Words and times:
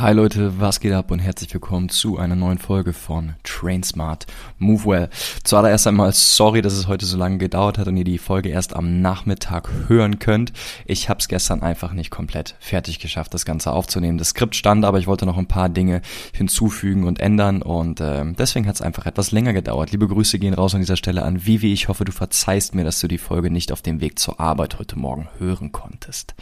Hi 0.00 0.14
Leute, 0.14 0.58
was 0.58 0.80
geht 0.80 0.94
ab 0.94 1.10
und 1.10 1.18
herzlich 1.18 1.52
willkommen 1.52 1.90
zu 1.90 2.16
einer 2.16 2.34
neuen 2.34 2.56
Folge 2.56 2.94
von 2.94 3.34
Train 3.42 3.82
Smart 3.82 4.24
Move 4.58 4.86
Well. 4.86 5.10
Zuallererst 5.44 5.86
einmal 5.86 6.14
sorry, 6.14 6.62
dass 6.62 6.72
es 6.72 6.88
heute 6.88 7.04
so 7.04 7.18
lange 7.18 7.36
gedauert 7.36 7.76
hat 7.76 7.86
und 7.86 7.98
ihr 7.98 8.04
die 8.04 8.16
Folge 8.16 8.48
erst 8.48 8.74
am 8.74 9.02
Nachmittag 9.02 9.68
hören 9.88 10.18
könnt. 10.18 10.54
Ich 10.86 11.10
habe 11.10 11.20
es 11.20 11.28
gestern 11.28 11.60
einfach 11.60 11.92
nicht 11.92 12.08
komplett 12.08 12.56
fertig 12.60 12.98
geschafft, 12.98 13.34
das 13.34 13.44
Ganze 13.44 13.72
aufzunehmen. 13.72 14.16
Das 14.16 14.30
Skript 14.30 14.56
stand, 14.56 14.86
aber 14.86 14.98
ich 14.98 15.06
wollte 15.06 15.26
noch 15.26 15.36
ein 15.36 15.48
paar 15.48 15.68
Dinge 15.68 16.00
hinzufügen 16.32 17.04
und 17.04 17.20
ändern 17.20 17.60
und 17.60 18.00
äh, 18.00 18.24
deswegen 18.38 18.66
hat 18.66 18.76
es 18.76 18.80
einfach 18.80 19.04
etwas 19.04 19.32
länger 19.32 19.52
gedauert. 19.52 19.92
Liebe 19.92 20.08
Grüße 20.08 20.38
gehen 20.38 20.54
raus 20.54 20.74
an 20.74 20.80
dieser 20.80 20.96
Stelle 20.96 21.24
an 21.24 21.44
Vivi. 21.44 21.74
Ich 21.74 21.88
hoffe, 21.88 22.06
du 22.06 22.12
verzeihst 22.12 22.74
mir, 22.74 22.84
dass 22.84 23.00
du 23.00 23.06
die 23.06 23.18
Folge 23.18 23.50
nicht 23.50 23.70
auf 23.70 23.82
dem 23.82 24.00
Weg 24.00 24.18
zur 24.18 24.40
Arbeit 24.40 24.78
heute 24.78 24.98
Morgen 24.98 25.28
hören 25.36 25.72
konntest. 25.72 26.34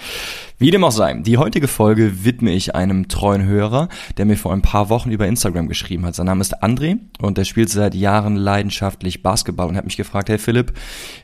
Wie 0.59 0.71
dem 0.71 0.85
auch 0.85 0.93
sei, 0.93 1.15
die 1.15 1.39
heutige 1.39 1.67
Folge 1.67 2.25
widme 2.25 2.53
ich 2.53 2.77
einem 2.77 3.09
treuen 3.09 3.48
Hörer, 3.49 3.89
der 4.17 4.25
mir 4.25 4.37
vor 4.37 4.53
ein 4.53 4.63
paar 4.63 4.89
Wochen 4.89 5.11
über 5.11 5.27
Instagram 5.27 5.69
geschrieben 5.69 6.07
hat. 6.07 6.15
Sein 6.15 6.27
Name 6.27 6.41
ist 6.41 6.63
André 6.63 6.99
und 7.21 7.39
der 7.39 7.45
spielt 7.45 7.71
seit 7.71 7.95
Jahren 7.95 8.37
leidenschaftlich 8.37 9.23
Basketball 9.23 9.69
und 9.69 9.77
hat 9.77 9.85
mich 9.85 9.97
gefragt, 9.97 10.29
hey 10.29 10.39
Philipp, 10.39 10.73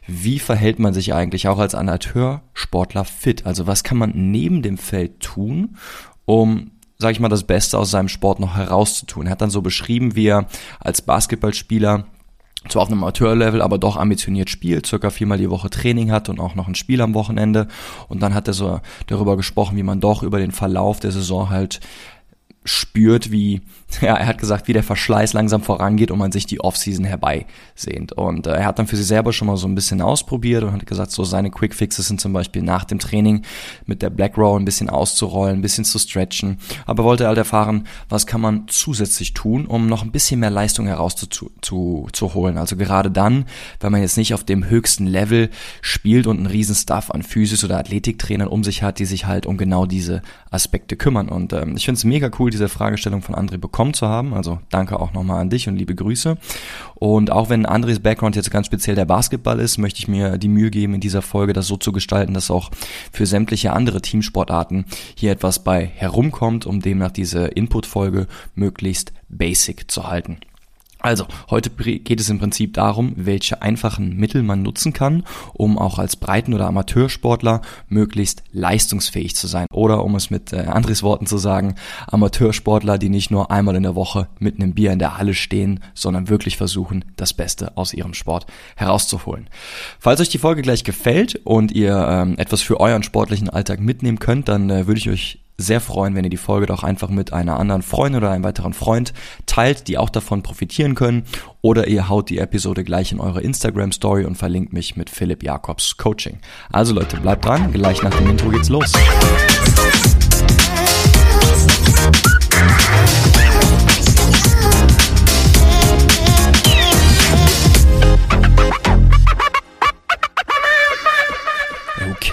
wie 0.06 0.38
verhält 0.38 0.78
man 0.78 0.95
sich 0.95 1.14
eigentlich 1.14 1.48
auch 1.48 1.59
als 1.59 1.74
Amateursportler 1.74 3.05
fit? 3.05 3.47
Also 3.47 3.66
was 3.66 3.84
kann 3.84 3.98
man 3.98 4.12
neben 4.14 4.62
dem 4.62 4.78
Feld 4.78 5.20
tun, 5.20 5.77
um 6.24 6.73
sag 6.97 7.12
ich 7.12 7.20
mal, 7.20 7.28
das 7.28 7.45
Beste 7.45 7.78
aus 7.78 7.91
seinem 7.91 8.09
Sport 8.09 8.41
noch 8.41 8.56
herauszutun. 8.56 9.27
Er 9.27 9.33
hat 9.33 9.41
dann 9.41 9.50
so 9.50 9.62
beschrieben, 9.62 10.14
wie 10.14 10.28
er 10.28 10.47
als 10.80 11.02
Basketballspieler 11.02 12.06
zwar 12.69 12.83
auf 12.83 12.88
einem 12.88 13.02
Amateurlevel, 13.02 13.61
aber 13.61 13.78
doch 13.78 13.97
ambitioniert 13.97 14.48
spielt, 14.48 14.86
circa 14.86 15.11
viermal 15.11 15.38
die 15.38 15.50
Woche 15.50 15.70
Training 15.70 16.11
hat 16.11 16.28
und 16.28 16.41
auch 16.41 16.55
noch 16.55 16.66
ein 16.66 16.75
Spiel 16.75 17.00
am 17.00 17.14
Wochenende. 17.14 17.69
Und 18.09 18.22
dann 18.22 18.34
hat 18.34 18.48
er 18.48 18.55
so 18.55 18.80
darüber 19.06 19.36
gesprochen, 19.36 19.77
wie 19.77 19.83
man 19.83 20.00
doch 20.00 20.22
über 20.22 20.38
den 20.38 20.52
Verlauf 20.52 21.00
der 21.00 21.12
Saison 21.12 21.50
halt 21.50 21.80
spürt, 22.64 23.30
wie, 23.30 23.60
ja, 24.00 24.14
er 24.14 24.27
hat 24.27 24.38
gesagt, 24.38 24.68
wie 24.68 24.72
der 24.72 24.82
Verschleiß 24.82 25.34
langsam 25.34 25.62
vorangeht 25.62 26.11
und 26.11 26.19
man 26.19 26.33
sich 26.33 26.47
die 26.47 26.61
Offseason 26.61 27.05
herbeisehnt. 27.05 28.12
Und 28.12 28.47
äh, 28.47 28.52
er 28.52 28.66
hat 28.66 28.78
dann 28.78 28.86
für 28.86 28.97
sich 28.97 29.06
selber 29.06 29.33
schon 29.33 29.47
mal 29.47 29.56
so 29.56 29.69
ein 29.69 29.75
bisschen 29.75 30.00
ausprobiert 30.00 30.64
und 30.64 30.72
hat 30.72 30.86
gesagt, 30.86 31.11
so 31.11 31.24
seine 31.24 31.50
Quick 31.50 31.74
Fixes 31.74 32.08
sind 32.08 32.20
zum 32.20 32.33
Beispiel 32.33 32.62
nach 32.62 32.84
dem 32.84 32.98
Training 32.98 33.42
mit 33.86 34.02
der 34.02 34.11
Black 34.11 34.39
Row 34.39 34.58
ein 34.58 34.64
bisschen 34.64 34.89
auszurollen, 34.89 35.58
ein 35.58 35.62
bisschen 35.62 35.84
zu 35.84 35.98
stretchen. 35.98 36.58
Aber 36.86 37.05
wollte 37.05 37.27
halt 37.27 37.39
erfahren, 37.39 37.86
was 38.08 38.27
kann 38.27 38.41
man 38.41 38.64
zusätzlich 38.69 39.34
tun, 39.34 39.67
um 39.67 39.86
noch 39.86 40.02
ein 40.02 40.12
bisschen 40.12 40.41
mehr 40.41 40.50
Leistung 40.50 40.86
herauszuholen. 40.86 41.14
Zu, 41.61 42.08
zu 42.12 42.30
also 42.34 42.77
gerade 42.77 43.11
dann, 43.11 43.44
wenn 43.80 43.92
man 43.92 44.00
jetzt 44.00 44.17
nicht 44.17 44.34
auf 44.34 44.44
dem 44.44 44.69
höchsten 44.69 45.06
Level 45.06 45.50
spielt 45.80 46.27
und 46.27 46.39
einen 46.39 46.46
riesen 46.46 46.74
Stuff 46.74 47.11
an 47.11 47.22
Physis- 47.22 47.64
oder 47.64 47.78
Athletiktrainern 47.78 48.48
um 48.48 48.64
sich 48.64 48.83
hat, 48.83 48.98
die 48.98 49.05
sich 49.05 49.27
halt 49.27 49.46
um 49.46 49.56
genau 49.56 49.86
diese 49.86 50.22
Aspekte 50.50 50.96
kümmern. 50.96 51.28
Und 51.28 51.52
ähm, 51.52 51.77
ich 51.77 51.84
finde 51.84 51.98
es 51.98 52.05
mega 52.05 52.30
cool, 52.39 52.50
diese 52.55 52.69
Fragestellung 52.69 53.20
von 53.20 53.34
André 53.34 53.58
bekommen 53.58 53.94
zu 53.94 54.08
haben. 54.08 54.33
Also 54.33 54.60
danke 54.70 54.98
auch 55.00 55.12
nochmal 55.12 55.41
an 55.41 55.50
dich 55.50 55.69
und 55.69 55.77
liebe 55.77 55.94
Grüße. 55.94 56.38
Und 56.94 57.30
auch 57.30 57.50
wenn 57.50 57.66
Andres 57.66 58.00
Background 58.00 58.36
jetzt 58.36 58.50
ganz 58.50 58.66
speziell 58.66 58.96
der 58.96 59.05
Basketball 59.05 59.58
ist, 59.58 59.78
möchte 59.78 59.98
ich 59.98 60.08
mir 60.08 60.38
die 60.38 60.48
Mühe 60.48 60.70
geben, 60.70 60.94
in 60.94 61.00
dieser 61.00 61.20
Folge 61.20 61.52
das 61.52 61.66
so 61.66 61.77
zu 61.77 61.92
gestalten, 61.92 62.33
dass 62.33 62.50
auch 62.50 62.70
für 63.12 63.27
sämtliche 63.27 63.72
andere 63.72 64.00
Teamsportarten 64.00 64.86
hier 65.16 65.33
etwas 65.33 65.64
bei 65.64 65.84
herumkommt, 65.84 66.64
um 66.64 66.80
demnach 66.80 67.11
diese 67.11 67.46
Input-Folge 67.46 68.28
möglichst 68.55 69.12
basic 69.28 69.91
zu 69.91 70.06
halten. 70.06 70.39
Also, 71.05 71.27
heute 71.50 71.69
geht 71.69 72.19
es 72.19 72.30
im 72.30 72.38
Prinzip 72.38 72.72
darum, 72.72 73.12
welche 73.16 73.60
einfachen 73.60 74.16
Mittel 74.16 74.42
man 74.42 74.62
nutzen 74.62 74.94
kann, 74.94 75.24
um 75.52 75.77
auch 75.77 75.98
als 75.98 76.16
Breiten- 76.16 76.55
oder 76.55 76.66
Amateursportler 76.66 77.61
möglichst 77.91 78.42
leistungsfähig 78.52 79.36
zu 79.36 79.46
sein. 79.46 79.66
Oder 79.70 80.02
um 80.02 80.14
es 80.14 80.30
mit 80.30 80.55
äh, 80.55 80.61
Andres 80.61 81.02
Worten 81.02 81.27
zu 81.27 81.36
sagen, 81.36 81.74
Amateursportler, 82.06 82.96
die 82.96 83.11
nicht 83.11 83.30
nur 83.30 83.50
einmal 83.50 83.77
in 83.77 83.83
der 83.83 83.96
Woche 83.96 84.28
mit 84.38 84.55
einem 84.55 84.72
Bier 84.72 84.92
in 84.92 84.98
der 84.98 85.19
Halle 85.19 85.34
stehen, 85.34 85.80
sondern 85.92 86.30
wirklich 86.30 86.56
versuchen, 86.56 87.05
das 87.16 87.34
Beste 87.34 87.77
aus 87.77 87.92
ihrem 87.92 88.14
Sport 88.14 88.46
herauszuholen. 88.74 89.50
Falls 89.98 90.23
euch 90.23 90.30
die 90.30 90.39
Folge 90.39 90.62
gleich 90.62 90.84
gefällt 90.84 91.39
und 91.45 91.70
ihr 91.70 91.98
ähm, 91.98 92.39
etwas 92.39 92.62
für 92.62 92.80
euren 92.80 93.02
sportlichen 93.02 93.50
Alltag 93.50 93.79
mitnehmen 93.79 94.20
könnt, 94.20 94.48
dann 94.48 94.70
äh, 94.70 94.86
würde 94.86 95.00
ich 95.00 95.11
euch 95.11 95.43
sehr 95.57 95.81
freuen, 95.81 96.15
wenn 96.15 96.25
ihr 96.25 96.31
die 96.31 96.37
Folge 96.37 96.67
doch 96.67 96.83
einfach 96.83 97.09
mit 97.09 97.33
einer 97.33 97.59
anderen 97.59 97.83
Freundin 97.83 98.23
oder 98.23 98.31
einem 98.31 98.45
weiteren 98.45 98.73
Freund 98.73 99.13
teilt, 99.47 99.89
die 99.89 99.98
auch 99.98 100.11
davon 100.11 100.42
profitieren 100.42 100.95
können. 100.95 101.25
Oder 101.63 101.87
ihr 101.89 102.09
haut 102.09 102.31
die 102.31 102.39
Episode 102.39 102.85
gleich 102.85 103.13
in 103.13 103.20
eure 103.20 103.41
Instagram 103.41 103.92
Story 103.92 104.25
und 104.25 104.37
verlinkt 104.37 104.73
mich 104.73 104.97
mit 104.97 105.11
Philipp 105.11 105.42
Jakobs 105.42 105.97
Coaching. 105.97 106.39
Also 106.70 106.95
Leute, 106.95 107.19
bleibt 107.19 107.45
dran. 107.45 107.73
Gleich 107.73 108.03
nach 108.03 108.15
dem 108.15 108.31
Intro 108.31 108.48
geht's 108.51 108.69
los. 108.69 108.92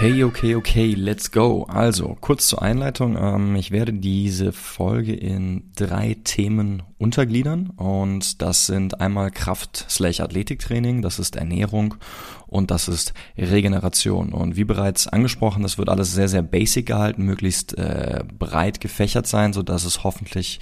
Okay, 0.02 0.24
okay, 0.24 0.56
okay, 0.56 0.94
let's 0.94 1.30
go. 1.30 1.62
Also, 1.68 2.16
kurz 2.20 2.48
zur 2.48 2.60
Einleitung. 2.60 3.16
Ähm, 3.16 3.54
ich 3.54 3.70
werde 3.70 3.92
diese 3.92 4.50
Folge 4.50 5.14
in 5.14 5.70
drei 5.76 6.16
Themen 6.24 6.82
untergliedern 6.98 7.70
und 7.76 8.42
das 8.42 8.66
sind 8.66 9.00
einmal 9.00 9.30
Kraft-Athletiktraining, 9.30 11.02
das 11.02 11.20
ist 11.20 11.36
Ernährung 11.36 11.94
und 12.52 12.70
das 12.70 12.86
ist 12.86 13.14
Regeneration. 13.38 14.32
Und 14.32 14.56
wie 14.56 14.64
bereits 14.64 15.08
angesprochen, 15.08 15.62
das 15.62 15.78
wird 15.78 15.88
alles 15.88 16.12
sehr, 16.12 16.28
sehr 16.28 16.42
basic 16.42 16.86
gehalten, 16.86 17.24
möglichst 17.24 17.76
äh, 17.78 18.24
breit 18.38 18.80
gefächert 18.80 19.26
sein, 19.26 19.52
so 19.52 19.62
dass 19.62 19.84
es 19.84 20.04
hoffentlich 20.04 20.60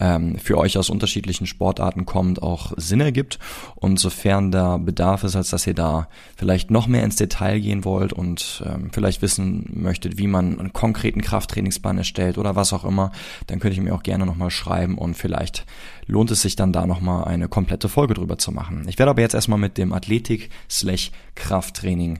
ähm, 0.00 0.38
für 0.38 0.58
euch 0.58 0.76
aus 0.76 0.90
unterschiedlichen 0.90 1.46
Sportarten 1.46 2.06
kommt, 2.06 2.42
auch 2.42 2.72
Sinn 2.76 3.00
ergibt. 3.00 3.38
Und 3.76 4.00
sofern 4.00 4.50
da 4.50 4.78
Bedarf 4.78 5.22
ist, 5.22 5.36
als 5.36 5.50
dass 5.50 5.66
ihr 5.66 5.74
da 5.74 6.08
vielleicht 6.36 6.70
noch 6.70 6.88
mehr 6.88 7.04
ins 7.04 7.16
Detail 7.16 7.60
gehen 7.60 7.84
wollt 7.84 8.12
und 8.12 8.64
ähm, 8.66 8.90
vielleicht 8.92 9.22
wissen 9.22 9.64
möchtet, 9.72 10.18
wie 10.18 10.26
man 10.26 10.58
einen 10.58 10.72
konkreten 10.72 11.22
Krafttrainingsplan 11.22 11.98
erstellt 11.98 12.36
oder 12.36 12.56
was 12.56 12.72
auch 12.72 12.84
immer, 12.84 13.12
dann 13.46 13.60
könnt 13.60 13.76
ihr 13.76 13.82
mir 13.82 13.94
auch 13.94 14.02
gerne 14.02 14.26
nochmal 14.26 14.50
schreiben 14.50 14.98
und 14.98 15.14
vielleicht 15.14 15.64
lohnt 16.08 16.32
es 16.32 16.42
sich 16.42 16.56
dann 16.56 16.72
da 16.72 16.86
nochmal 16.86 17.22
eine 17.24 17.48
komplette 17.48 17.88
Folge 17.88 18.14
drüber 18.14 18.38
zu 18.38 18.50
machen. 18.50 18.84
Ich 18.88 18.98
werde 18.98 19.10
aber 19.10 19.20
jetzt 19.20 19.34
erstmal 19.34 19.60
mit 19.60 19.78
dem 19.78 19.92
Athletik-Krafttraining 19.92 22.18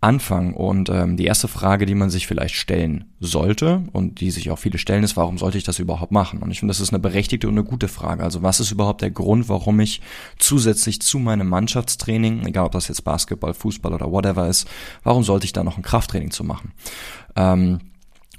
anfangen. 0.00 0.54
Und 0.54 0.88
ähm, 0.88 1.16
die 1.16 1.26
erste 1.26 1.48
Frage, 1.48 1.84
die 1.84 1.94
man 1.94 2.10
sich 2.10 2.26
vielleicht 2.26 2.54
stellen 2.54 3.04
sollte 3.20 3.82
und 3.92 4.20
die 4.20 4.30
sich 4.30 4.50
auch 4.50 4.58
viele 4.58 4.78
stellen, 4.78 5.04
ist, 5.04 5.16
warum 5.16 5.36
sollte 5.36 5.58
ich 5.58 5.64
das 5.64 5.78
überhaupt 5.78 6.12
machen? 6.12 6.42
Und 6.42 6.50
ich 6.50 6.60
finde, 6.60 6.70
das 6.70 6.80
ist 6.80 6.92
eine 6.92 7.00
berechtigte 7.00 7.48
und 7.48 7.54
eine 7.54 7.64
gute 7.64 7.88
Frage. 7.88 8.22
Also 8.22 8.42
was 8.42 8.60
ist 8.60 8.70
überhaupt 8.70 9.02
der 9.02 9.10
Grund, 9.10 9.48
warum 9.48 9.78
ich 9.80 10.00
zusätzlich 10.38 11.02
zu 11.02 11.18
meinem 11.18 11.48
Mannschaftstraining, 11.48 12.46
egal 12.46 12.66
ob 12.66 12.72
das 12.72 12.88
jetzt 12.88 13.04
Basketball, 13.04 13.52
Fußball 13.52 13.92
oder 13.92 14.10
whatever 14.10 14.48
ist, 14.48 14.66
warum 15.02 15.22
sollte 15.22 15.44
ich 15.44 15.52
da 15.52 15.64
noch 15.64 15.76
ein 15.76 15.82
Krafttraining 15.82 16.30
zu 16.30 16.44
machen? 16.44 16.72
Ähm, 17.36 17.80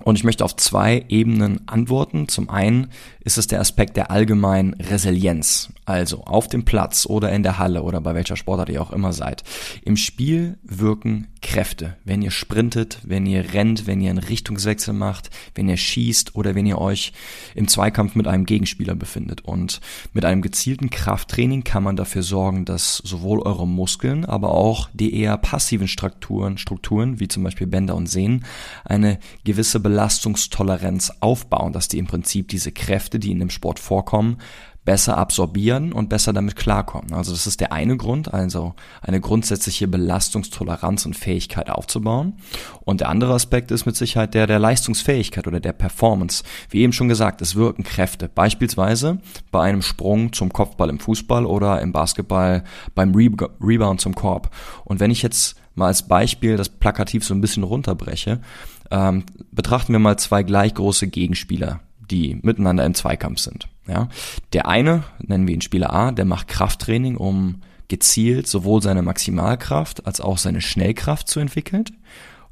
und 0.04 0.16
ich 0.18 0.24
möchte 0.24 0.46
auf 0.46 0.56
zwei 0.56 1.06
Ebenen 1.10 1.68
antworten. 1.68 2.28
Zum 2.28 2.50
einen 2.50 2.88
ist 3.24 3.38
es 3.38 3.48
der 3.48 3.60
Aspekt 3.60 3.98
der 3.98 4.12
allgemeinen 4.12 4.74
Resilienz. 4.74 5.70
Also 5.86 6.24
auf 6.24 6.48
dem 6.48 6.66
Platz 6.66 7.06
oder 7.06 7.32
in 7.32 7.44
der 7.44 7.58
Halle 7.58 7.84
oder 7.84 8.02
bei 8.02 8.16
welcher 8.16 8.36
Sportart 8.36 8.70
ihr 8.70 8.82
auch 8.82 8.92
immer 8.92 9.14
seid. 9.14 9.44
Im 9.84 9.98
Spiel 9.98 10.58
wirken 10.64 11.28
Kräfte. 11.42 11.98
Wenn 12.06 12.22
ihr 12.22 12.32
sprintet, 12.32 13.00
wenn 13.04 13.26
ihr 13.26 13.54
rennt, 13.54 13.88
wenn 13.88 14.00
ihr 14.00 14.12
einen 14.12 14.20
Richtungswechsel 14.20 14.94
macht, 14.94 15.32
wenn 15.56 15.68
ihr 15.68 15.78
schießt 15.78 16.36
oder 16.36 16.54
wenn 16.56 16.68
ihr 16.68 16.78
euch 16.78 17.14
im 17.56 17.68
Zweikampf 17.68 18.16
mit 18.16 18.28
einem 18.28 18.46
Gegenspieler 18.46 18.96
befindet. 18.96 19.42
Und 19.42 19.82
mit 20.14 20.24
einem 20.24 20.42
gezielten 20.42 20.90
Krafttraining 20.92 21.64
kann 21.64 21.84
man 21.84 21.96
dafür 21.96 22.22
sorgen, 22.22 22.66
dass 22.66 22.98
sowohl 22.98 23.40
eure 23.40 23.68
Muskeln, 23.68 24.24
aber 24.24 24.52
auch 24.52 24.90
die 24.94 25.16
eher 25.16 25.38
passiven 25.38 25.88
Strukturen, 25.88 26.58
Strukturen 26.58 27.20
wie 27.20 27.28
zum 27.28 27.44
Beispiel 27.44 27.68
Bänder 27.68 27.96
und 27.96 28.08
Sehnen, 28.08 28.46
eine 28.86 29.20
gewisse 29.44 29.80
Belastungstoleranz 29.80 31.12
aufbauen, 31.22 31.74
dass 31.74 31.88
die 31.88 31.98
im 31.98 32.08
Prinzip 32.08 32.50
diese 32.50 32.72
Kräfte, 32.72 33.20
die 33.20 33.32
in 33.32 33.40
dem 33.40 33.50
Sport 33.50 33.80
vorkommen, 33.80 34.38
besser 34.84 35.18
absorbieren 35.18 35.94
und 35.94 36.10
besser 36.10 36.34
damit 36.34 36.56
klarkommen. 36.56 37.14
Also 37.14 37.32
das 37.32 37.46
ist 37.46 37.60
der 37.60 37.72
eine 37.72 37.98
Grund, 37.98 38.34
also 38.34 38.74
eine 39.02 39.22
grundsätzliche 39.22 39.88
Belastungstoleranz 39.88 41.06
und 41.06 41.16
Fähigkeit 41.16 41.70
aufzubauen. 41.70 42.34
Und 42.82 43.02
der 43.02 43.10
andere 43.10 43.34
Aspekt 43.34 43.70
ist 43.70 43.86
mit 43.86 43.96
Sicherheit 43.96 44.34
der 44.34 44.48
der 44.48 44.58
Leistungsfähigkeit 44.58 45.48
oder 45.48 45.60
der 45.60 45.74
Performance. 45.74 46.44
Wie 46.70 46.82
eben 46.82 46.94
schon 46.94 47.10
gesagt, 47.10 47.42
es 47.42 47.56
wirken 47.56 47.84
Kräfte. 47.84 48.28
Beispielsweise 48.28 49.20
bei 49.52 49.62
einem 49.62 49.84
Sprung 49.84 50.34
zum 50.34 50.52
Kopfball 50.52 50.90
im 50.90 51.00
Fußball 51.00 51.46
oder 51.46 51.80
im 51.82 51.92
Basketball 51.92 52.64
beim 52.96 53.14
Rebound 53.14 54.02
zum 54.02 54.16
Korb. 54.16 54.50
Und 54.84 55.00
wenn 55.00 55.12
ich 55.12 55.22
jetzt 55.22 55.58
mal 55.76 55.88
als 55.88 56.08
Beispiel 56.08 56.58
das 56.58 56.70
plakativ 56.70 57.24
so 57.24 57.36
ein 57.36 57.42
bisschen 57.42 57.64
runterbreche, 57.64 58.42
ähm, 58.90 59.26
betrachten 59.52 59.94
wir 59.94 60.00
mal 60.00 60.18
zwei 60.18 60.42
gleich 60.44 60.74
große 60.74 61.08
Gegenspieler, 61.08 61.82
die 62.10 62.40
miteinander 62.42 62.86
im 62.86 62.96
Zweikampf 62.96 63.40
sind. 63.40 63.68
Ja, 63.92 64.08
der 64.54 64.70
eine, 64.70 65.04
nennen 65.20 65.48
wir 65.48 65.54
ihn 65.54 65.60
Spieler 65.60 65.92
A, 65.92 66.14
der 66.14 66.24
macht 66.24 66.48
Krafttraining, 66.48 67.18
um 67.18 67.62
gezielt 67.90 68.48
sowohl 68.48 68.82
seine 68.82 69.02
Maximalkraft 69.02 70.08
als 70.08 70.22
auch 70.22 70.38
seine 70.38 70.62
Schnellkraft 70.62 71.28
zu 71.28 71.42
entwickeln. 71.42 71.84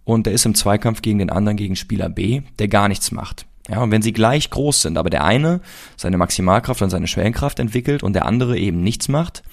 Und 0.04 0.26
der 0.26 0.34
ist 0.34 0.46
im 0.46 0.54
Zweikampf 0.54 1.02
gegen 1.02 1.20
den 1.20 1.30
anderen, 1.30 1.56
gegen 1.56 1.78
Spieler 1.78 2.10
B, 2.10 2.42
der 2.60 2.68
gar 2.68 2.90
nichts 2.90 3.14
macht. 3.14 3.46
Ja, 3.70 3.82
und 3.82 3.92
wenn 3.92 4.02
sie 4.02 4.12
gleich 4.12 4.50
groß 4.50 4.82
sind, 4.82 4.98
aber 4.98 5.10
der 5.10 5.24
eine 5.24 5.62
seine 5.96 6.18
Maximalkraft 6.18 6.82
und 6.82 6.90
seine 6.90 7.08
Schwellenkraft 7.08 7.60
entwickelt 7.60 8.04
und 8.04 8.14
der 8.14 8.26
andere 8.26 8.58
eben 8.58 8.82
nichts 8.82 9.08
macht, 9.08 9.44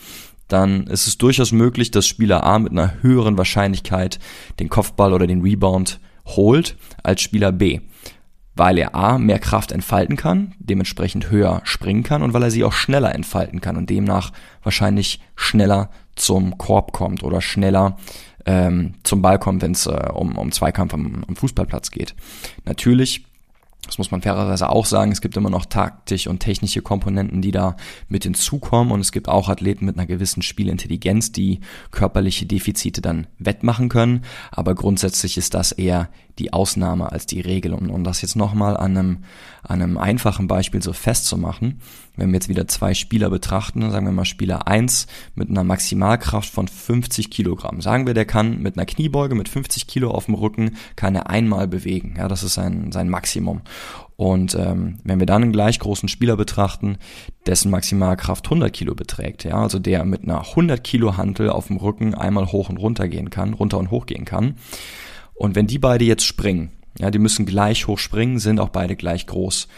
dann 0.48 0.88
ist 0.88 1.06
es 1.06 1.18
durchaus 1.18 1.52
möglich, 1.52 1.92
dass 1.92 2.08
Spieler 2.08 2.42
A 2.42 2.58
mit 2.58 2.72
einer 2.72 3.00
höheren 3.02 3.38
Wahrscheinlichkeit 3.38 4.18
den 4.58 4.70
Kopfball 4.70 5.12
oder 5.12 5.28
den 5.28 5.42
Rebound 5.42 6.00
holt 6.24 6.76
als 7.04 7.22
Spieler 7.22 7.52
B. 7.52 7.80
Weil 8.56 8.78
er 8.78 8.94
A 8.94 9.18
mehr 9.18 9.38
Kraft 9.38 9.70
entfalten 9.70 10.16
kann, 10.16 10.54
dementsprechend 10.58 11.30
höher 11.30 11.60
springen 11.64 12.02
kann 12.02 12.22
und 12.22 12.32
weil 12.32 12.42
er 12.42 12.50
sie 12.50 12.64
auch 12.64 12.72
schneller 12.72 13.14
entfalten 13.14 13.60
kann 13.60 13.76
und 13.76 13.90
demnach 13.90 14.32
wahrscheinlich 14.62 15.20
schneller 15.36 15.90
zum 16.14 16.56
Korb 16.56 16.92
kommt 16.92 17.22
oder 17.22 17.42
schneller 17.42 17.98
ähm, 18.46 18.94
zum 19.02 19.22
Ball 19.22 19.38
kommt, 19.38 19.62
wenn 19.62 19.72
es 19.72 19.86
äh, 19.86 20.08
um, 20.12 20.38
um 20.38 20.52
Zweikampf 20.52 20.94
am, 20.94 21.24
am 21.26 21.36
Fußballplatz 21.36 21.90
geht. 21.90 22.14
Natürlich 22.64 23.26
das 23.86 23.98
muss 23.98 24.10
man 24.10 24.22
fairerweise 24.22 24.68
auch 24.68 24.86
sagen. 24.86 25.12
Es 25.12 25.20
gibt 25.20 25.36
immer 25.36 25.50
noch 25.50 25.66
taktisch 25.66 26.26
und 26.26 26.40
technische 26.40 26.82
Komponenten, 26.82 27.40
die 27.40 27.52
da 27.52 27.76
mit 28.08 28.24
hinzukommen. 28.24 28.92
Und 28.92 29.00
es 29.00 29.12
gibt 29.12 29.28
auch 29.28 29.48
Athleten 29.48 29.84
mit 29.84 29.96
einer 29.96 30.06
gewissen 30.06 30.42
Spielintelligenz, 30.42 31.32
die 31.32 31.60
körperliche 31.90 32.46
Defizite 32.46 33.00
dann 33.00 33.26
wettmachen 33.38 33.88
können. 33.88 34.22
Aber 34.50 34.74
grundsätzlich 34.74 35.38
ist 35.38 35.54
das 35.54 35.72
eher 35.72 36.08
die 36.38 36.52
Ausnahme 36.52 37.12
als 37.12 37.26
die 37.26 37.40
Regel. 37.40 37.72
Und 37.72 37.90
um 37.90 38.04
das 38.04 38.22
jetzt 38.22 38.36
nochmal 38.36 38.76
an 38.76 38.96
einem, 38.96 39.18
an 39.62 39.82
einem 39.82 39.98
einfachen 39.98 40.48
Beispiel 40.48 40.82
so 40.82 40.92
festzumachen, 40.92 41.80
wenn 42.16 42.30
wir 42.30 42.34
jetzt 42.34 42.48
wieder 42.48 42.66
zwei 42.66 42.94
Spieler 42.94 43.30
betrachten, 43.30 43.90
sagen 43.90 44.06
wir 44.06 44.12
mal 44.12 44.24
Spieler 44.24 44.66
1 44.66 45.06
mit 45.34 45.50
einer 45.50 45.64
Maximalkraft 45.64 46.50
von 46.50 46.68
50 46.68 47.30
Kilogramm. 47.30 47.80
Sagen 47.80 48.06
wir, 48.06 48.14
der 48.14 48.24
kann 48.24 48.60
mit 48.60 48.76
einer 48.76 48.86
Kniebeuge 48.86 49.34
mit 49.34 49.48
50 49.48 49.86
Kilo 49.86 50.10
auf 50.10 50.26
dem 50.26 50.34
Rücken 50.34 50.76
keine 50.96 51.28
einmal 51.28 51.68
bewegen. 51.68 52.14
Ja, 52.16 52.28
das 52.28 52.42
ist 52.42 52.54
sein, 52.54 52.92
sein 52.92 53.08
Maximum. 53.08 53.62
Und 54.16 54.54
ähm, 54.54 54.98
wenn 55.04 55.18
wir 55.18 55.26
dann 55.26 55.42
einen 55.42 55.52
gleich 55.52 55.78
großen 55.78 56.08
Spieler 56.08 56.36
betrachten, 56.36 56.96
dessen 57.46 57.70
Maximalkraft 57.70 58.46
100 58.46 58.72
Kilo 58.72 58.94
beträgt, 58.94 59.44
ja, 59.44 59.62
also 59.62 59.78
der 59.78 60.04
mit 60.04 60.22
einer 60.22 60.40
100 60.40 60.82
Kilo 60.82 61.16
Hantel 61.16 61.50
auf 61.50 61.66
dem 61.66 61.76
Rücken 61.76 62.14
einmal 62.14 62.50
hoch 62.50 62.70
und 62.70 62.78
runter 62.78 63.08
gehen 63.08 63.28
kann, 63.28 63.52
runter 63.52 63.78
und 63.78 63.90
hoch 63.90 64.06
gehen 64.06 64.24
kann, 64.24 64.54
und 65.34 65.54
wenn 65.54 65.66
die 65.66 65.78
beide 65.78 66.04
jetzt 66.04 66.24
springen, 66.24 66.72
ja, 66.98 67.10
die 67.10 67.18
müssen 67.18 67.44
gleich 67.46 67.86
hoch 67.86 67.98
springen, 67.98 68.38
sind 68.38 68.58
auch 68.58 68.70
beide 68.70 68.96
gleich 68.96 69.26
groß. 69.26 69.68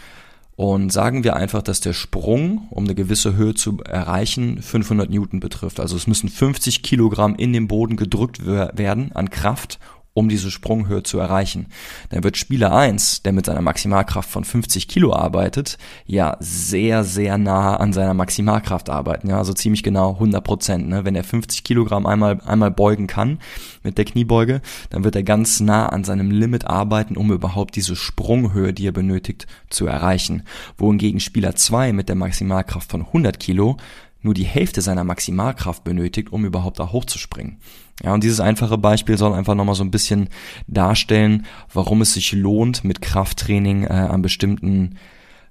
Und 0.59 0.91
sagen 0.91 1.23
wir 1.23 1.37
einfach, 1.37 1.61
dass 1.61 1.79
der 1.79 1.93
Sprung, 1.93 2.67
um 2.69 2.83
eine 2.83 2.93
gewisse 2.93 3.37
Höhe 3.37 3.53
zu 3.53 3.77
erreichen, 3.85 4.61
500 4.61 5.09
Newton 5.09 5.39
betrifft. 5.39 5.79
Also 5.79 5.95
es 5.95 6.05
müssen 6.05 6.27
50 6.27 6.83
Kilogramm 6.83 7.35
in 7.35 7.53
den 7.53 7.69
Boden 7.69 7.95
gedrückt 7.95 8.45
werden 8.45 9.13
an 9.13 9.29
Kraft, 9.29 9.79
um 10.13 10.27
diese 10.27 10.51
Sprunghöhe 10.51 11.03
zu 11.03 11.19
erreichen. 11.19 11.67
Dann 12.09 12.23
wird 12.23 12.37
Spieler 12.37 12.75
1, 12.75 13.23
der 13.23 13.31
mit 13.31 13.45
seiner 13.45 13.61
Maximalkraft 13.61 14.29
von 14.29 14.43
50 14.43 14.87
Kilo 14.87 15.13
arbeitet, 15.13 15.77
ja 16.05 16.35
sehr, 16.39 17.03
sehr 17.03 17.37
nah 17.37 17.77
an 17.77 17.93
seiner 17.93 18.13
Maximalkraft 18.13 18.89
arbeiten. 18.89 19.29
Ja, 19.29 19.37
also 19.37 19.53
ziemlich 19.53 19.83
genau 19.83 20.13
100 20.13 20.43
Prozent. 20.43 20.89
Ne? 20.89 21.05
Wenn 21.05 21.15
er 21.15 21.23
50 21.23 21.63
Kilogramm 21.63 22.05
einmal, 22.05 22.41
einmal 22.45 22.71
beugen 22.71 23.07
kann 23.07 23.39
mit 23.83 23.97
der 23.97 24.05
Kniebeuge, 24.05 24.61
dann 24.89 25.03
wird 25.03 25.15
er 25.15 25.23
ganz 25.23 25.59
nah 25.59 25.87
an 25.87 26.03
seinem 26.03 26.31
Limit 26.31 26.65
arbeiten, 26.65 27.15
um 27.15 27.31
überhaupt 27.31 27.75
diese 27.75 27.95
Sprunghöhe, 27.95 28.73
die 28.73 28.87
er 28.87 28.91
benötigt, 28.91 29.47
zu 29.69 29.85
erreichen. 29.85 30.43
Wohingegen 30.77 31.19
Spieler 31.19 31.55
2 31.55 31.93
mit 31.93 32.09
der 32.09 32.15
Maximalkraft 32.15 32.89
von 32.89 33.01
100 33.01 33.39
Kilo 33.39 33.77
nur 34.21 34.33
die 34.33 34.43
Hälfte 34.43 34.81
seiner 34.81 35.03
Maximalkraft 35.03 35.83
benötigt, 35.83 36.31
um 36.31 36.45
überhaupt 36.45 36.79
da 36.79 36.91
hochzuspringen. 36.91 37.59
Ja, 38.03 38.13
und 38.13 38.23
dieses 38.23 38.39
einfache 38.39 38.77
Beispiel 38.77 39.17
soll 39.17 39.33
einfach 39.33 39.55
nochmal 39.55 39.75
so 39.75 39.83
ein 39.83 39.91
bisschen 39.91 40.29
darstellen, 40.67 41.45
warum 41.73 42.01
es 42.01 42.13
sich 42.13 42.31
lohnt, 42.31 42.83
mit 42.83 43.01
Krafttraining 43.01 43.83
äh, 43.83 43.87
an 43.87 44.21
bestimmten 44.21 44.97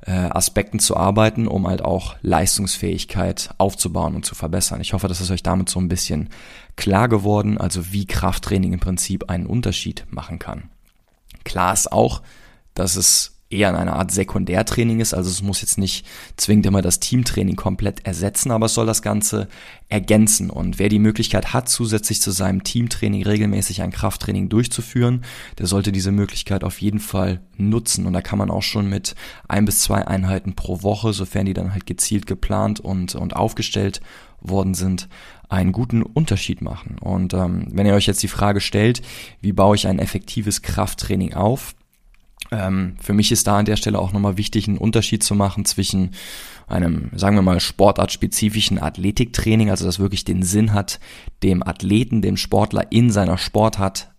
äh, 0.07 0.13
Aspekten 0.13 0.79
zu 0.79 0.97
arbeiten, 0.97 1.47
um 1.49 1.67
halt 1.67 1.83
auch 1.83 2.17
Leistungsfähigkeit 2.23 3.51
aufzubauen 3.59 4.15
und 4.15 4.25
zu 4.25 4.35
verbessern. 4.35 4.81
Ich 4.81 4.93
hoffe, 4.93 5.09
das 5.09 5.21
ist 5.21 5.31
euch 5.31 5.43
damit 5.43 5.69
so 5.69 5.81
ein 5.81 5.89
bisschen 5.89 6.31
klar 6.77 7.09
geworden, 7.09 7.59
also 7.59 7.93
wie 7.93 8.07
Krafttraining 8.07 8.73
im 8.73 8.81
Prinzip 8.81 9.29
einen 9.29 9.47
Unterschied 9.47 10.07
machen 10.11 10.39
kann. 10.39 10.71
Klar 11.45 11.73
ist 11.73 11.91
auch, 11.91 12.23
dass 12.75 12.97
es 12.97 13.38
eher 13.51 13.77
eine 13.77 13.95
Art 13.95 14.11
Sekundärtraining 14.11 15.01
ist. 15.01 15.15
Also 15.15 15.31
es 15.31 15.43
muss 15.43 15.63
jetzt 15.63 15.79
nicht 15.79 16.07
zwingend 16.37 16.67
immer 16.67 16.83
das 16.83 17.01
Teamtraining 17.01 17.57
komplett 17.57 18.05
ersetzen, 18.07 18.51
aber 18.51 18.67
es 18.67 18.75
soll 18.75 18.87
das 18.87 19.01
Ganze 19.01 19.49
ergänzen. 19.89 20.51
Und 20.51 20.79
wer 20.79 20.91
die 20.91 20.99
Möglichkeit 20.99 21.55
hat, 21.55 21.69
zusätzlich 21.69 22.21
zu 22.21 22.31
seinem 22.31 22.63
Teamtraining 22.63 23.23
regelmäßig 23.23 23.81
ein 23.81 23.91
Krafttraining 23.91 24.51
durchzuführen, 24.51 25.23
der 25.59 25.67
sollte 25.67 25.93
diese 25.93 26.13
Möglichkeit 26.13 26.63
auf 26.63 26.81
jeden 26.81 27.01
Fall 27.01 27.41
nutzen. 27.57 28.07
Und 28.07 28.13
da 28.13 28.21
kann 28.21 28.39
man 28.39 28.51
auch 28.51 28.63
schon 28.63 28.89
mit 28.89 29.15
ein 29.49 29.65
bis 29.65 29.81
zwei 29.81 30.07
Einheiten 30.07 30.55
pro 30.55 30.83
Woche, 30.83 31.15
sofern 31.15 31.47
die 31.47 31.55
dann 31.55 31.73
halt 31.73 31.87
gezielt 31.87 32.27
geplant 32.27 32.81
und, 32.81 33.15
und 33.15 33.35
aufgestellt 33.35 34.03
worden 34.41 34.75
sind, 34.75 35.09
einen 35.49 35.73
guten 35.73 36.03
Unterschied 36.03 36.61
machen. 36.61 36.99
Und 37.01 37.33
ähm, 37.33 37.67
wenn 37.71 37.87
ihr 37.87 37.95
euch 37.95 38.07
jetzt 38.07 38.23
die 38.23 38.29
Frage 38.29 38.61
stellt, 38.61 39.03
wie 39.41 39.53
baue 39.53 39.75
ich 39.75 39.87
ein 39.87 39.99
effektives 39.99 40.63
Krafttraining 40.63 41.35
auf, 41.35 41.75
ähm, 42.51 42.97
für 43.01 43.13
mich 43.13 43.31
ist 43.33 43.47
da 43.47 43.59
an 43.59 43.65
der 43.65 43.77
Stelle 43.77 43.99
auch 43.99 44.13
nochmal 44.13 44.37
wichtig, 44.37 44.69
einen 44.69 44.79
Unterschied 44.79 45.23
zu 45.23 45.35
machen 45.35 45.65
zwischen 45.65 46.13
einem, 46.67 47.11
sagen 47.15 47.37
wir 47.37 47.43
mal, 47.43 47.61
sportartspezifischen 47.61 48.79
Athletiktraining, 48.81 49.71
also 49.71 49.85
das 49.85 49.99
wirklich 49.99 50.25
den 50.25 50.43
Sinn 50.43 50.73
hat, 50.73 51.01
dem 51.43 51.63
Athleten, 51.63 52.23
dem 52.23 52.37
Sportler 52.37 52.91
in 52.91 53.11
seiner 53.11 53.39
Sportart 53.39 54.11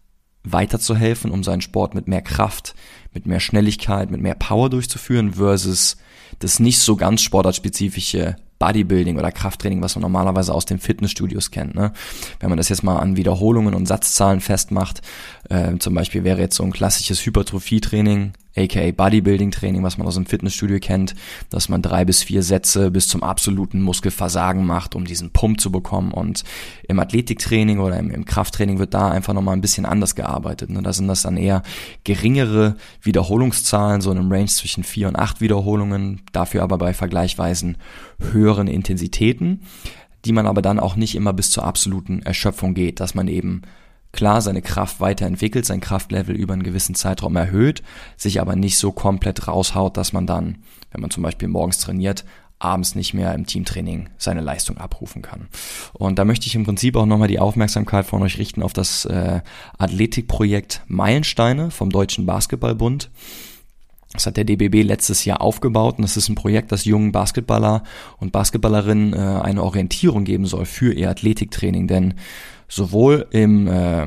weiterzuhelfen, 0.44 1.32
um 1.32 1.44
seinen 1.44 1.62
Sport 1.62 1.96
mit 1.96 2.08
mehr 2.08 2.22
Kraft, 2.22 2.76
mit 3.14 3.26
mehr 3.26 3.40
Schnelligkeit, 3.40 4.10
mit 4.10 4.22
mehr 4.22 4.36
Power 4.36 4.70
durchzuführen, 4.70 5.34
versus 5.34 5.98
das 6.40 6.60
nicht 6.60 6.80
so 6.80 6.96
ganz 6.96 7.22
sportartspezifische 7.22 8.36
Bodybuilding 8.60 9.18
oder 9.18 9.32
Krafttraining, 9.32 9.82
was 9.82 9.96
man 9.96 10.02
normalerweise 10.02 10.54
aus 10.54 10.66
den 10.66 10.80
Fitnessstudios 10.80 11.50
kennt. 11.50 11.76
Ne? 11.76 11.94
Wenn 12.40 12.50
man 12.50 12.58
das 12.58 12.70
jetzt 12.70 12.84
mal 12.84 12.98
an 12.98 13.18
Wiederholungen 13.18 13.74
und 13.74 13.88
Satzzahlen 13.88 14.42
festmacht, 14.42 15.02
äh, 15.50 15.78
zum 15.80 15.96
Beispiel 15.96 16.24
wäre 16.24 16.42
jetzt 16.42 16.56
so 16.56 16.64
ein 16.64 16.72
klassisches 16.72 17.26
Hypertrophie-Training, 17.26 18.34
aka 18.56 18.92
Bodybuilding-Training, 18.92 19.84
was 19.84 19.98
man 19.98 20.08
aus 20.08 20.16
dem 20.16 20.26
Fitnessstudio 20.26 20.80
kennt, 20.80 21.16
dass 21.50 21.70
man 21.70 21.82
drei 21.82 22.06
bis 22.06 22.24
vier 22.24 22.44
Sätze 22.44 22.92
bis 22.92 23.08
zum 23.08 23.24
absoluten 23.24 23.82
Muskelversagen 23.82 24.66
macht, 24.66 24.96
um 24.96 25.06
diesen 25.06 25.32
Pump 25.32 25.62
zu 25.62 25.72
bekommen. 25.72 26.12
Und 26.12 26.44
im 26.88 27.00
Athletiktraining 27.00 27.80
oder 27.80 27.98
im, 27.98 28.26
Krafttraining 28.26 28.80
wird 28.80 28.94
da 28.94 29.10
einfach 29.10 29.34
nochmal 29.34 29.56
ein 29.56 29.62
bisschen 29.62 29.86
anders 29.86 30.16
gearbeitet. 30.16 30.70
Ne? 30.70 30.82
Da 30.82 30.94
sind 30.94 31.08
das 31.08 31.22
dann 31.22 31.38
eher 31.38 31.64
geringere 32.04 32.76
Wiederholungszahlen, 33.02 34.02
so 34.02 34.12
in 34.12 34.18
einem 34.18 34.32
Range 34.32 34.48
zwischen 34.48 34.84
vier 34.84 35.08
und 35.08 35.16
acht 35.16 35.42
Wiederholungen, 35.42 36.22
dafür 36.32 36.64
aber 36.64 36.78
bei 36.78 36.94
vergleichweisen 36.94 37.78
höheren 38.32 38.68
Intensitäten, 38.68 39.62
die 40.26 40.34
man 40.34 40.48
aber 40.48 40.62
dann 40.62 40.80
auch 40.80 40.96
nicht 40.96 41.16
immer 41.16 41.34
bis 41.34 41.52
zur 41.52 41.64
absoluten 41.64 42.22
Erschöpfung 42.24 42.74
geht, 42.74 43.00
dass 43.00 43.16
man 43.16 43.28
eben 43.28 43.62
klar 44.12 44.42
seine 44.42 44.62
Kraft 44.62 45.00
weiterentwickelt, 45.00 45.66
sein 45.66 45.82
Kraftlevel 45.82 46.36
über 46.36 46.54
einen 46.54 46.64
gewissen 46.64 46.96
Zeitraum 46.96 47.36
erhöht, 47.36 47.84
sich 48.18 48.42
aber 48.42 48.56
nicht 48.56 48.78
so 48.78 48.92
komplett 48.92 49.48
raushaut, 49.48 49.98
dass 49.98 50.14
man 50.14 50.26
dann, 50.26 50.60
wenn 50.92 51.02
man 51.02 51.12
zum 51.12 51.24
Beispiel 51.24 51.48
morgens 51.48 51.78
trainiert, 51.78 52.26
abends 52.60 52.94
nicht 52.94 53.14
mehr 53.14 53.34
im 53.34 53.46
Teamtraining 53.46 54.10
seine 54.18 54.42
Leistung 54.42 54.78
abrufen 54.78 55.22
kann. 55.22 55.48
Und 55.94 56.20
da 56.20 56.26
möchte 56.26 56.48
ich 56.48 56.56
im 56.56 56.66
Prinzip 56.66 56.98
auch 56.98 57.06
nochmal 57.06 57.30
die 57.30 57.40
Aufmerksamkeit 57.40 58.06
von 58.06 58.22
euch 58.22 58.38
richten 58.38 58.62
auf 58.62 58.74
das 58.74 59.06
äh, 59.06 59.42
Athletikprojekt 59.78 60.82
Meilensteine 60.88 61.72
vom 61.72 61.90
Deutschen 61.90 62.26
Basketballbund. 62.26 63.10
Das 64.12 64.26
hat 64.26 64.38
der 64.38 64.44
DBB 64.44 64.84
letztes 64.84 65.24
Jahr 65.24 65.40
aufgebaut 65.40 65.98
und 65.98 66.02
das 66.02 66.18
ist 66.18 66.30
ein 66.30 66.36
Projekt, 66.36 66.72
das 66.72 66.84
jungen 66.84 67.12
Basketballer 67.12 67.84
und 68.18 68.32
Basketballerinnen 68.32 69.14
äh, 69.14 69.18
eine 69.18 69.64
Orientierung 69.64 70.26
geben 70.26 70.46
soll 70.46 70.66
für 70.66 70.94
ihr 70.94 71.10
Athletiktraining. 71.10 71.88
Denn 71.88 72.16
sowohl 72.70 73.28
im, 73.32 73.68
äh, 73.68 74.04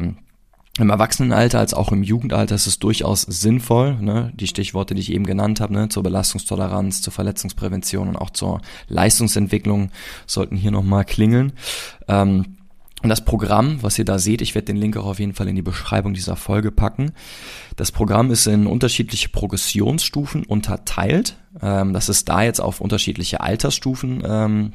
im 0.79 0.91
Erwachsenenalter 0.91 1.59
als 1.59 1.75
auch 1.75 1.93
im 1.93 2.03
Jugendalter 2.03 2.55
ist 2.55 2.67
es 2.67 2.79
durchaus 2.79 3.23
sinnvoll, 3.23 4.01
ne, 4.01 4.33
die 4.35 4.47
Stichworte, 4.47 4.95
die 4.95 5.03
ich 5.03 5.13
eben 5.13 5.27
genannt 5.27 5.61
habe, 5.61 5.75
ne, 5.75 5.89
zur 5.91 6.03
Belastungstoleranz, 6.03 7.03
zur 7.03 7.13
Verletzungsprävention 7.13 8.09
und 8.09 8.17
auch 8.17 8.31
zur 8.31 8.63
Leistungsentwicklung 8.89 9.91
sollten 10.27 10.57
hier 10.57 10.71
nochmal 10.71 11.05
klingeln. 11.05 11.53
Ähm, 12.09 12.57
und 13.03 13.09
das 13.09 13.25
Programm, 13.25 13.83
was 13.83 13.99
ihr 13.99 14.05
da 14.05 14.19
seht, 14.19 14.43
ich 14.43 14.55
werde 14.55 14.67
den 14.67 14.77
Link 14.77 14.97
auch 14.97 15.07
auf 15.07 15.19
jeden 15.19 15.35
Fall 15.35 15.49
in 15.49 15.57
die 15.57 15.63
Beschreibung 15.63 16.15
dieser 16.15 16.37
Folge 16.37 16.71
packen. 16.71 17.13
Das 17.75 17.91
Programm 17.91 18.31
ist 18.31 18.47
in 18.47 18.69
unterschiedliche 18.69 19.29
Progressionsstufen 19.29 20.45
unterteilt. 20.45 21.37
Ähm, 21.61 21.93
das 21.93 22.09
ist 22.09 22.29
da 22.29 22.43
jetzt 22.43 22.61
auf 22.61 22.81
unterschiedliche 22.81 23.41
Altersstufen 23.41 24.23
ähm, 24.25 24.73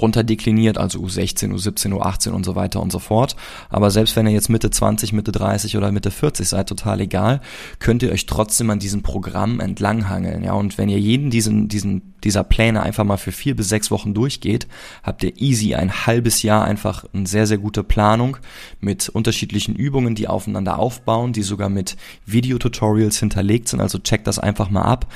runterdekliniert, 0.00 0.78
also 0.78 1.00
U16, 1.00 1.52
U17, 1.52 1.92
U18 1.92 2.30
und 2.30 2.44
so 2.44 2.54
weiter 2.54 2.80
und 2.80 2.92
so 2.92 2.98
fort. 2.98 3.36
Aber 3.68 3.90
selbst 3.90 4.16
wenn 4.16 4.26
ihr 4.26 4.32
jetzt 4.32 4.48
Mitte 4.48 4.70
20, 4.70 5.12
Mitte 5.12 5.32
30 5.32 5.76
oder 5.76 5.90
Mitte 5.92 6.10
40 6.10 6.48
seid, 6.48 6.68
total 6.68 7.00
egal, 7.00 7.40
könnt 7.78 8.02
ihr 8.02 8.12
euch 8.12 8.26
trotzdem 8.26 8.70
an 8.70 8.78
diesem 8.78 9.02
Programm 9.02 9.60
entlanghangeln. 9.60 10.44
Ja, 10.44 10.52
und 10.52 10.78
wenn 10.78 10.88
ihr 10.88 11.00
jeden 11.00 11.30
diesen, 11.30 11.68
diesen 11.68 12.14
dieser 12.24 12.44
Pläne 12.44 12.82
einfach 12.82 13.04
mal 13.04 13.16
für 13.16 13.32
vier 13.32 13.56
bis 13.56 13.68
sechs 13.68 13.90
Wochen 13.90 14.14
durchgeht, 14.14 14.66
habt 15.02 15.22
ihr 15.22 15.40
easy 15.40 15.74
ein 15.74 16.06
halbes 16.06 16.42
Jahr 16.42 16.64
einfach 16.64 17.04
eine 17.12 17.26
sehr, 17.26 17.46
sehr 17.46 17.58
gute 17.58 17.82
Planung 17.82 18.36
mit 18.80 19.08
unterschiedlichen 19.08 19.74
Übungen, 19.74 20.14
die 20.14 20.28
aufeinander 20.28 20.78
aufbauen, 20.78 21.32
die 21.32 21.42
sogar 21.42 21.68
mit 21.68 21.96
Videotutorials 22.26 23.18
hinterlegt 23.18 23.68
sind. 23.68 23.80
Also 23.80 23.98
checkt 23.98 24.26
das 24.26 24.38
einfach 24.38 24.70
mal 24.70 24.82
ab. 24.82 25.06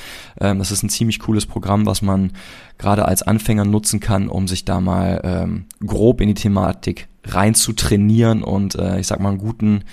Ähm, 0.40 0.59
das 0.59 0.73
ist 0.73 0.83
ein 0.83 0.88
ziemlich 0.88 1.18
cooles 1.21 1.47
Programm, 1.47 1.87
was 1.87 2.02
man 2.02 2.33
gerade 2.78 3.06
als 3.06 3.22
Anfänger 3.22 3.64
nutzen 3.64 4.00
kann, 4.00 4.28
um 4.28 4.48
sich 4.48 4.64
da 4.64 4.80
mal 4.80 5.20
ähm, 5.24 5.66
grob 5.84 6.20
in 6.20 6.28
die 6.28 6.34
Thematik 6.34 7.08
rein 7.24 7.54
zu 7.54 7.72
trainieren 7.72 8.42
und 8.42 8.74
äh, 8.74 8.98
ich 8.98 9.06
sag 9.06 9.20
mal 9.20 9.30
einen 9.30 9.38
guten 9.38 9.84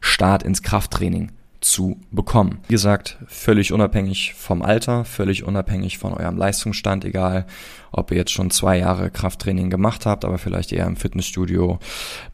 Start 0.00 0.42
ins 0.42 0.62
Krafttraining 0.62 1.32
zu 1.60 1.98
bekommen. 2.10 2.60
Wie 2.68 2.72
gesagt, 2.72 3.18
völlig 3.26 3.72
unabhängig 3.72 4.34
vom 4.34 4.62
Alter, 4.62 5.04
völlig 5.04 5.44
unabhängig 5.44 5.98
von 5.98 6.14
eurem 6.14 6.36
Leistungsstand, 6.36 7.04
egal 7.04 7.46
ob 7.92 8.10
ihr 8.10 8.16
jetzt 8.16 8.32
schon 8.32 8.50
zwei 8.50 8.78
Jahre 8.78 9.10
Krafttraining 9.10 9.68
gemacht 9.68 10.06
habt, 10.06 10.24
aber 10.24 10.38
vielleicht 10.38 10.72
eher 10.72 10.86
im 10.86 10.96
Fitnessstudio 10.96 11.78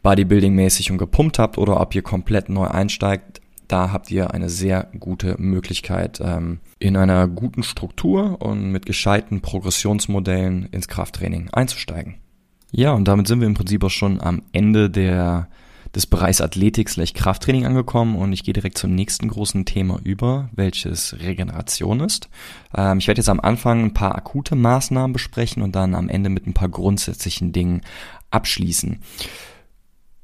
Bodybuilding-mäßig 0.05 0.93
und 0.93 0.99
gepumpt 0.99 1.39
habt 1.39 1.59
oder 1.59 1.81
ob 1.81 1.95
ihr 1.95 2.03
komplett 2.03 2.49
neu 2.49 2.67
einsteigt. 2.67 3.41
Da 3.69 3.93
habt 3.93 4.11
ihr 4.11 4.33
eine 4.33 4.49
sehr 4.49 4.89
gute 4.99 5.37
Möglichkeit, 5.39 6.21
ähm, 6.23 6.61
in 6.79 6.97
einer 6.97 7.27
guten 7.27 7.63
Struktur 7.63 8.41
und 8.41 8.71
mit 8.71 8.87
gescheiten 8.87 9.41
Progressionsmodellen 9.41 10.69
ins 10.71 10.89
Krafttraining 10.89 11.51
einzusteigen. 11.51 12.17
Ja, 12.73 12.93
und 12.93 13.09
damit 13.09 13.27
sind 13.27 13.41
wir 13.41 13.47
im 13.47 13.55
Prinzip 13.55 13.83
auch 13.85 13.91
schon 13.91 14.21
am 14.21 14.43
Ende 14.53 14.91
der 14.91 15.49
des 15.97 16.07
Bereichs 16.07 16.43
Athletik 16.43 16.91
slash 16.91 17.15
Krafttraining 17.15 17.65
angekommen 17.65 18.17
und 18.17 18.33
ich 18.33 18.45
gehe 18.45 18.53
direkt 18.53 18.77
zum 18.77 18.95
nächsten 18.95 19.29
großen 19.29 19.65
Thema 19.65 19.99
über, 20.05 20.51
welches 20.53 21.17
Regeneration 21.21 22.01
ist. 22.01 22.29
Ähm, 22.77 22.99
ich 22.99 23.09
werde 23.09 23.21
jetzt 23.21 23.31
am 23.31 23.41
Anfang 23.41 23.83
ein 23.83 23.95
paar 23.95 24.15
akute 24.15 24.57
Maßnahmen 24.57 25.15
besprechen 25.15 25.63
und 25.63 25.75
dann 25.75 25.95
am 25.95 26.11
Ende 26.11 26.29
mit 26.29 26.47
ein 26.47 26.53
paar 26.53 26.69
grundsätzlichen 26.69 27.53
Dingen 27.53 27.81
abschließen. 28.31 29.01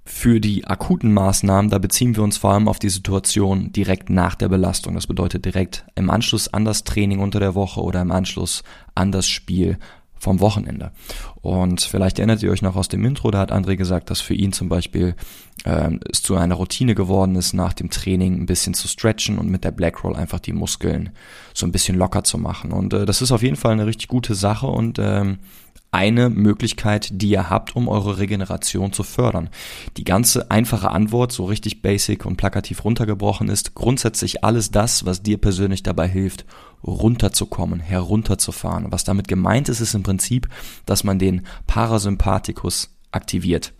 Für 0.04 0.40
die 0.40 0.66
akuten 0.66 1.12
Maßnahmen, 1.12 1.70
da 1.70 1.78
beziehen 1.78 2.16
wir 2.16 2.24
uns 2.24 2.36
vor 2.36 2.52
allem 2.52 2.66
auf 2.66 2.80
die 2.80 2.88
Situation 2.88 3.72
direkt 3.72 4.10
nach 4.10 4.34
der 4.34 4.48
Belastung. 4.48 4.94
Das 4.94 5.06
bedeutet 5.06 5.44
direkt 5.44 5.84
im 5.94 6.10
Anschluss 6.10 6.52
an 6.52 6.64
das 6.64 6.82
Training 6.82 7.20
unter 7.20 7.38
der 7.38 7.54
Woche 7.54 7.80
oder 7.80 8.00
im 8.02 8.10
Anschluss 8.10 8.64
an 8.96 9.12
das 9.12 9.28
Spiel 9.28 9.78
vom 10.22 10.38
Wochenende. 10.38 10.92
Und 11.40 11.80
vielleicht 11.80 12.20
erinnert 12.20 12.42
ihr 12.44 12.52
euch 12.52 12.62
noch 12.62 12.76
aus 12.76 12.88
dem 12.88 13.04
Intro, 13.04 13.32
da 13.32 13.40
hat 13.40 13.52
André 13.52 13.74
gesagt, 13.74 14.08
dass 14.08 14.20
für 14.20 14.34
ihn 14.34 14.52
zum 14.52 14.68
Beispiel 14.68 15.16
ähm, 15.64 15.98
es 16.10 16.22
zu 16.22 16.36
einer 16.36 16.54
Routine 16.54 16.94
geworden 16.94 17.34
ist, 17.34 17.54
nach 17.54 17.72
dem 17.72 17.90
Training 17.90 18.40
ein 18.40 18.46
bisschen 18.46 18.72
zu 18.72 18.86
stretchen 18.86 19.38
und 19.38 19.48
mit 19.48 19.64
der 19.64 19.72
Black 19.72 20.04
Roll 20.04 20.14
einfach 20.14 20.38
die 20.38 20.52
Muskeln 20.52 21.10
so 21.54 21.66
ein 21.66 21.72
bisschen 21.72 21.96
locker 21.96 22.22
zu 22.22 22.38
machen. 22.38 22.70
Und 22.70 22.94
äh, 22.94 23.04
das 23.04 23.20
ist 23.20 23.32
auf 23.32 23.42
jeden 23.42 23.56
Fall 23.56 23.72
eine 23.72 23.86
richtig 23.86 24.06
gute 24.06 24.36
Sache 24.36 24.68
und 24.68 25.00
ähm, 25.00 25.38
eine 25.92 26.30
Möglichkeit, 26.30 27.10
die 27.12 27.28
ihr 27.28 27.50
habt, 27.50 27.76
um 27.76 27.86
eure 27.86 28.18
Regeneration 28.18 28.92
zu 28.92 29.02
fördern. 29.02 29.50
Die 29.98 30.04
ganze 30.04 30.50
einfache 30.50 30.90
Antwort, 30.90 31.32
so 31.32 31.44
richtig 31.44 31.82
basic 31.82 32.24
und 32.24 32.36
plakativ 32.36 32.84
runtergebrochen 32.84 33.48
ist, 33.48 33.74
grundsätzlich 33.74 34.42
alles 34.42 34.70
das, 34.70 35.04
was 35.04 35.22
dir 35.22 35.36
persönlich 35.36 35.82
dabei 35.82 36.08
hilft, 36.08 36.46
runterzukommen, 36.82 37.78
herunterzufahren. 37.78 38.90
Was 38.90 39.04
damit 39.04 39.28
gemeint 39.28 39.68
ist, 39.68 39.80
ist 39.80 39.94
im 39.94 40.02
Prinzip, 40.02 40.48
dass 40.86 41.04
man 41.04 41.18
den 41.18 41.42
Parasympathikus 41.66 42.96
aktiviert. 43.12 43.74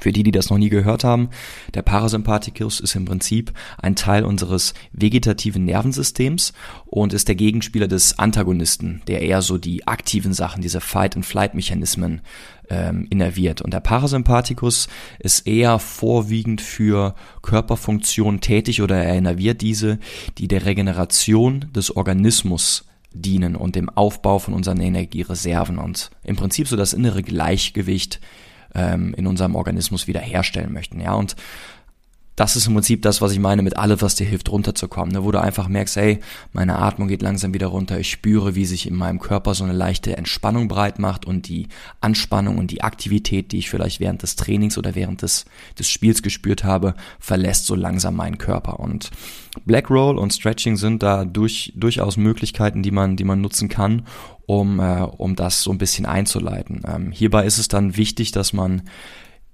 Für 0.00 0.12
die, 0.12 0.22
die 0.22 0.30
das 0.30 0.50
noch 0.50 0.58
nie 0.58 0.68
gehört 0.68 1.04
haben, 1.04 1.30
der 1.74 1.82
Parasympathikus 1.82 2.80
ist 2.80 2.94
im 2.94 3.04
Prinzip 3.04 3.52
ein 3.78 3.96
Teil 3.96 4.24
unseres 4.24 4.74
vegetativen 4.92 5.64
Nervensystems 5.64 6.52
und 6.84 7.12
ist 7.12 7.28
der 7.28 7.34
Gegenspieler 7.34 7.88
des 7.88 8.18
Antagonisten, 8.18 9.02
der 9.06 9.22
eher 9.22 9.42
so 9.42 9.58
die 9.58 9.86
aktiven 9.86 10.32
Sachen, 10.32 10.62
diese 10.62 10.80
Fight-and-Flight-Mechanismen 10.80 12.20
ähm, 12.68 13.06
innerviert. 13.10 13.62
Und 13.62 13.72
der 13.72 13.80
Parasympathikus 13.80 14.88
ist 15.18 15.46
eher 15.46 15.78
vorwiegend 15.78 16.60
für 16.60 17.14
Körperfunktionen 17.42 18.40
tätig 18.40 18.82
oder 18.82 18.96
er 18.96 19.16
innerviert 19.16 19.60
diese, 19.60 19.98
die 20.38 20.48
der 20.48 20.64
Regeneration 20.64 21.66
des 21.74 21.94
Organismus 21.96 22.84
dienen 23.12 23.56
und 23.56 23.76
dem 23.76 23.88
Aufbau 23.88 24.38
von 24.38 24.54
unseren 24.54 24.80
Energiereserven 24.80 25.78
und 25.78 26.10
im 26.22 26.36
Prinzip 26.36 26.68
so 26.68 26.76
das 26.76 26.92
innere 26.92 27.22
Gleichgewicht 27.22 28.20
ähm, 28.76 29.14
in 29.16 29.26
unserem 29.26 29.54
Organismus 29.54 30.06
wiederherstellen 30.06 30.72
möchten. 30.72 31.00
Ja, 31.00 31.14
und 31.14 31.34
das 32.36 32.54
ist 32.54 32.66
im 32.66 32.74
Prinzip 32.74 33.00
das, 33.00 33.22
was 33.22 33.32
ich 33.32 33.38
meine 33.38 33.62
mit 33.62 33.78
alles, 33.78 34.02
was 34.02 34.14
dir 34.14 34.26
hilft, 34.26 34.50
runterzukommen. 34.50 35.14
Ne? 35.14 35.24
Wo 35.24 35.32
du 35.32 35.40
einfach 35.40 35.68
merkst, 35.68 35.96
hey, 35.96 36.20
meine 36.52 36.78
Atmung 36.78 37.08
geht 37.08 37.22
langsam 37.22 37.54
wieder 37.54 37.68
runter. 37.68 37.98
Ich 37.98 38.10
spüre, 38.10 38.54
wie 38.54 38.66
sich 38.66 38.86
in 38.86 38.94
meinem 38.94 39.20
Körper 39.20 39.54
so 39.54 39.64
eine 39.64 39.72
leichte 39.72 40.16
Entspannung 40.18 40.68
breit 40.68 40.98
macht 40.98 41.24
und 41.24 41.48
die 41.48 41.68
Anspannung 42.02 42.58
und 42.58 42.70
die 42.70 42.82
Aktivität, 42.82 43.52
die 43.52 43.58
ich 43.58 43.70
vielleicht 43.70 44.00
während 44.00 44.22
des 44.22 44.36
Trainings 44.36 44.76
oder 44.76 44.94
während 44.94 45.22
des, 45.22 45.46
des 45.78 45.88
Spiels 45.88 46.22
gespürt 46.22 46.62
habe, 46.62 46.94
verlässt 47.18 47.64
so 47.64 47.74
langsam 47.74 48.16
meinen 48.16 48.36
Körper. 48.36 48.80
Und 48.80 49.10
Black 49.64 49.88
Roll 49.88 50.18
und 50.18 50.34
Stretching 50.34 50.76
sind 50.76 51.02
da 51.02 51.24
durch, 51.24 51.72
durchaus 51.74 52.18
Möglichkeiten, 52.18 52.82
die 52.82 52.90
man, 52.90 53.16
die 53.16 53.24
man 53.24 53.40
nutzen 53.40 53.70
kann, 53.70 54.06
um, 54.44 54.78
äh, 54.78 55.00
um 55.00 55.36
das 55.36 55.62
so 55.62 55.70
ein 55.70 55.78
bisschen 55.78 56.04
einzuleiten. 56.04 56.82
Ähm, 56.86 57.12
hierbei 57.12 57.46
ist 57.46 57.56
es 57.56 57.68
dann 57.68 57.96
wichtig, 57.96 58.32
dass 58.32 58.52
man 58.52 58.82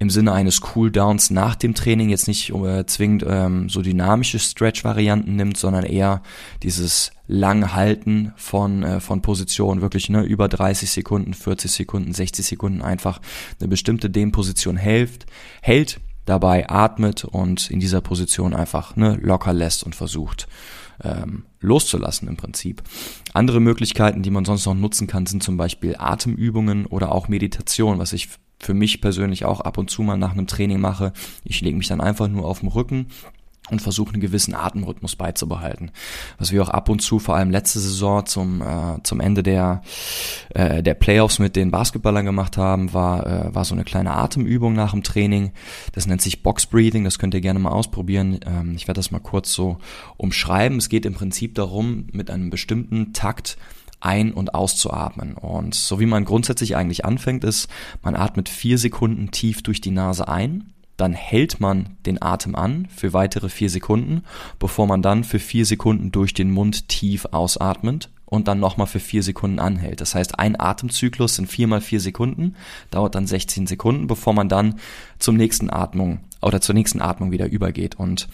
im 0.03 0.11
Sinne 0.11 0.33
eines 0.33 0.61
Cooldowns 0.61 1.31
nach 1.31 1.55
dem 1.55 1.75
Training 1.75 2.11
jetzt 2.11 2.27
nicht 2.27 2.51
äh, 2.51 2.85
zwingend 2.87 3.25
ähm, 3.27 3.69
so 3.69 3.83
dynamische 3.83 4.41
Stretch-Varianten 4.41 5.37
nimmt, 5.37 5.57
sondern 5.57 5.85
eher 5.85 6.23
dieses 6.65 7.13
Langhalten 7.29 8.33
von, 8.37 8.83
äh, 8.83 9.01
von 9.01 9.23
Positionen, 9.23 9.81
wirklich 9.81 10.11
ne, 10.11 10.25
über 10.25 10.49
30 10.49 10.91
Sekunden, 10.91 11.35
40 11.35 11.71
Sekunden, 11.71 12.13
60 12.13 12.45
Sekunden 12.45 12.83
einfach 12.83 13.21
eine 13.61 13.69
bestimmte 13.69 14.11
Dehnposition 14.11 14.77
hält, 14.77 15.27
hält, 15.63 16.01
dabei 16.25 16.69
atmet 16.69 17.25
und 17.25 17.71
in 17.71 17.79
dieser 17.79 18.01
Position 18.01 18.55
einfach 18.55 18.97
ne, 18.97 19.17
locker 19.23 19.53
lässt 19.53 19.85
und 19.85 19.95
versucht 19.95 20.49
ähm, 21.05 21.45
loszulassen 21.61 22.29
im 22.29 22.37
Prinzip. 22.37 22.83
Andere 23.33 23.61
Möglichkeiten, 23.61 24.23
die 24.23 24.31
man 24.31 24.45
sonst 24.45 24.67
noch 24.67 24.75
nutzen 24.75 25.07
kann, 25.07 25.27
sind 25.27 25.43
zum 25.43 25.57
Beispiel 25.57 25.95
Atemübungen 25.97 26.87
oder 26.87 27.13
auch 27.13 27.29
Meditation, 27.29 27.99
was 27.99 28.13
ich 28.13 28.29
für 28.63 28.75
mich 28.75 29.01
persönlich 29.01 29.45
auch 29.45 29.61
ab 29.61 29.77
und 29.77 29.91
zu 29.91 30.03
mal 30.03 30.17
nach 30.17 30.33
einem 30.33 30.47
Training 30.47 30.81
mache. 30.81 31.13
Ich 31.45 31.61
lege 31.61 31.77
mich 31.77 31.89
dann 31.89 32.01
einfach 32.01 32.29
nur 32.29 32.47
auf 32.47 32.61
den 32.61 32.69
Rücken 32.69 33.09
und 33.71 33.81
versuche 33.81 34.13
einen 34.13 34.21
gewissen 34.21 34.55
Atemrhythmus 34.55 35.15
beizubehalten. 35.15 35.93
Was 36.39 36.51
wir 36.51 36.63
auch 36.63 36.69
ab 36.69 36.89
und 36.89 37.01
zu, 37.01 37.19
vor 37.19 37.37
allem 37.37 37.51
letzte 37.51 37.79
Saison 37.79 38.27
zum, 38.27 38.61
äh, 38.61 39.03
zum 39.05 39.21
Ende 39.21 39.43
der, 39.43 39.83
äh, 40.51 40.83
der 40.83 40.95
Playoffs 40.95 41.39
mit 41.39 41.55
den 41.55 41.71
Basketballern 41.71 42.25
gemacht 42.25 42.57
haben, 42.57 42.93
war, 42.93 43.27
äh, 43.27 43.55
war 43.55 43.65
so 43.65 43.75
eine 43.75 43.85
kleine 43.85 44.15
Atemübung 44.15 44.73
nach 44.75 44.93
dem 44.93 45.05
Training. 45.05 45.53
Das 45.93 46.07
nennt 46.07 46.23
sich 46.23 46.43
Box 46.43 46.67
Breathing, 46.67 47.05
das 47.05 47.19
könnt 47.19 47.35
ihr 47.35 47.41
gerne 47.41 47.61
mal 47.61 47.71
ausprobieren. 47.71 48.41
Ähm, 48.45 48.75
ich 48.75 48.89
werde 48.89 48.99
das 48.99 49.13
mal 49.13 49.21
kurz 49.21 49.53
so 49.53 49.79
umschreiben. 50.17 50.79
Es 50.79 50.89
geht 50.89 51.07
im 51.07 51.15
Prinzip 51.15 51.55
darum, 51.55 52.09
mit 52.13 52.31
einem 52.31 52.51
bestimmten 52.51 53.13
Takt 53.13 53.57
ein- 54.03 54.33
und 54.33 54.55
auszuatmen. 54.55 55.35
Und 55.35 55.75
so 55.75 56.01
wie 56.01 56.07
man 56.07 56.25
grundsätzlich 56.25 56.77
eigentlich 56.77 57.05
anfängt, 57.05 57.45
ist, 57.45 57.69
man 58.03 58.17
atmet 58.17 58.49
vier 58.49 58.79
Sekunden 58.79 59.31
tief 59.31 59.63
durch 59.63 59.81
die 59.81 59.91
Nase 59.91 60.29
ein, 60.29 60.73
dann 60.97 61.15
hält 61.15 61.59
man 61.61 61.97
den 62.05 62.21
Atem 62.21 62.55
an 62.55 62.87
für 62.95 63.13
weitere 63.13 63.49
vier 63.49 63.71
Sekunden, 63.71 64.23
bevor 64.59 64.87
man 64.87 65.03
dann 65.03 65.25
für 65.25 65.39
vier 65.39 65.65
Sekunden 65.65 66.13
durch 66.13 66.35
den 66.35 66.51
Mund 66.51 66.89
tief 66.89 67.27
ausatmet 67.33 68.11
und 68.27 68.49
dann 68.49 68.61
nochmal 68.61 68.87
für 68.87 69.01
vier 69.01 69.23
Sekunden 69.23 69.59
anhält. 69.59 70.01
Das 70.01 70.15
heißt, 70.15 70.39
ein 70.39 70.59
Atemzyklus 70.59 71.37
sind 71.37 71.49
vier 71.49 71.67
mal 71.67 71.81
vier 71.81 72.01
Sekunden, 72.01 72.57
dauert 72.91 73.15
dann 73.15 73.27
16 73.27 73.67
Sekunden, 73.67 74.07
bevor 74.07 74.33
man 74.33 74.49
dann 74.49 74.77
zum 75.19 75.37
nächsten 75.37 75.71
Atmung 75.71 76.21
oder 76.41 76.61
zur 76.61 76.75
nächsten 76.75 77.01
Atmung 77.01 77.31
wieder 77.31 77.47
übergeht. 77.47 77.95
Und 77.97 78.29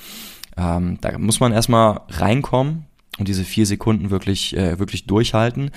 ähm, 0.57 0.99
da 1.01 1.17
muss 1.19 1.41
man 1.41 1.53
erstmal 1.53 2.01
reinkommen, 2.09 2.85
und 3.19 3.29
diese 3.29 3.45
vier 3.45 3.67
Sekunden 3.67 4.11
wirklich, 4.11 4.57
äh, 4.57 4.79
wirklich 4.79 5.07
durchhalten. 5.07 5.71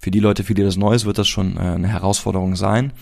Für 0.00 0.10
die 0.10 0.20
Leute, 0.20 0.44
für 0.44 0.54
die 0.54 0.62
das 0.62 0.76
neu 0.76 0.94
ist, 0.94 1.04
wird 1.04 1.18
das 1.18 1.28
schon 1.28 1.56
äh, 1.56 1.60
eine 1.60 1.88
Herausforderung 1.88 2.56
sein. 2.56 2.92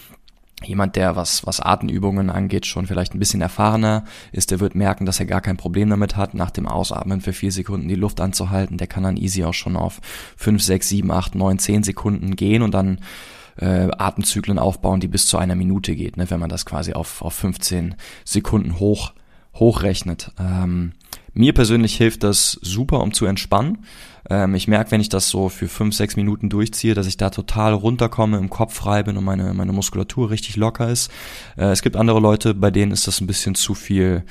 Jemand, 0.64 0.96
der 0.96 1.16
was, 1.16 1.46
was 1.46 1.60
Atemübungen 1.60 2.30
angeht, 2.30 2.64
schon 2.64 2.86
vielleicht 2.86 3.14
ein 3.14 3.18
bisschen 3.18 3.42
erfahrener 3.42 4.04
ist, 4.32 4.50
der 4.50 4.58
wird 4.58 4.74
merken, 4.74 5.04
dass 5.04 5.20
er 5.20 5.26
gar 5.26 5.42
kein 5.42 5.58
Problem 5.58 5.90
damit 5.90 6.16
hat, 6.16 6.32
nach 6.32 6.50
dem 6.50 6.66
Ausatmen 6.66 7.20
für 7.20 7.34
vier 7.34 7.52
Sekunden 7.52 7.88
die 7.88 7.94
Luft 7.94 8.20
anzuhalten. 8.20 8.78
Der 8.78 8.86
kann 8.86 9.02
dann 9.02 9.18
easy 9.18 9.44
auch 9.44 9.52
schon 9.52 9.76
auf 9.76 10.00
fünf, 10.36 10.62
sechs, 10.62 10.88
sieben, 10.88 11.10
acht, 11.10 11.34
neun, 11.34 11.58
zehn 11.58 11.82
Sekunden 11.82 12.36
gehen 12.36 12.62
und 12.62 12.72
dann 12.72 13.00
äh, 13.58 13.88
Atemzyklen 13.98 14.58
aufbauen, 14.58 15.00
die 15.00 15.08
bis 15.08 15.26
zu 15.26 15.36
einer 15.36 15.54
Minute 15.54 15.94
geht, 15.94 16.16
ne, 16.16 16.30
wenn 16.30 16.40
man 16.40 16.50
das 16.50 16.64
quasi 16.64 16.94
auf, 16.94 17.22
auf 17.22 17.34
15 17.34 17.94
Sekunden 18.24 18.78
hoch, 18.78 19.12
hochrechnet. 19.54 20.32
Ähm, 20.38 20.92
mir 21.36 21.52
persönlich 21.52 21.96
hilft 21.96 22.22
das 22.22 22.52
super, 22.62 23.02
um 23.02 23.12
zu 23.12 23.26
entspannen. 23.26 23.78
Ähm, 24.30 24.54
ich 24.54 24.68
merke, 24.68 24.90
wenn 24.90 25.00
ich 25.00 25.10
das 25.10 25.28
so 25.28 25.48
für 25.48 25.68
fünf, 25.68 25.94
sechs 25.94 26.16
Minuten 26.16 26.48
durchziehe, 26.48 26.94
dass 26.94 27.06
ich 27.06 27.18
da 27.18 27.30
total 27.30 27.74
runterkomme, 27.74 28.38
im 28.38 28.48
Kopf 28.48 28.74
frei 28.74 29.02
bin 29.02 29.16
und 29.16 29.24
meine, 29.24 29.52
meine 29.52 29.72
Muskulatur 29.72 30.30
richtig 30.30 30.56
locker 30.56 30.88
ist. 30.88 31.10
Äh, 31.56 31.66
es 31.66 31.82
gibt 31.82 31.96
andere 31.96 32.20
Leute, 32.20 32.54
bei 32.54 32.70
denen 32.70 32.90
ist 32.90 33.06
das 33.06 33.20
ein 33.20 33.26
bisschen 33.26 33.54
zu 33.54 33.74
viel 33.74 34.24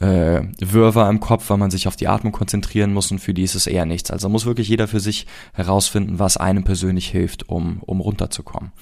äh, 0.00 0.42
Wirrwarr 0.58 1.08
im 1.08 1.20
Kopf, 1.20 1.48
weil 1.48 1.58
man 1.58 1.70
sich 1.70 1.86
auf 1.86 1.96
die 1.96 2.08
Atmung 2.08 2.32
konzentrieren 2.32 2.92
muss 2.92 3.10
und 3.10 3.20
für 3.20 3.34
die 3.34 3.44
ist 3.44 3.54
es 3.54 3.68
eher 3.68 3.86
nichts. 3.86 4.10
Also 4.10 4.28
muss 4.28 4.44
wirklich 4.44 4.68
jeder 4.68 4.88
für 4.88 5.00
sich 5.00 5.26
herausfinden, 5.52 6.18
was 6.18 6.36
einem 6.36 6.64
persönlich 6.64 7.08
hilft, 7.08 7.48
um, 7.48 7.78
um 7.86 8.00
runterzukommen. 8.00 8.72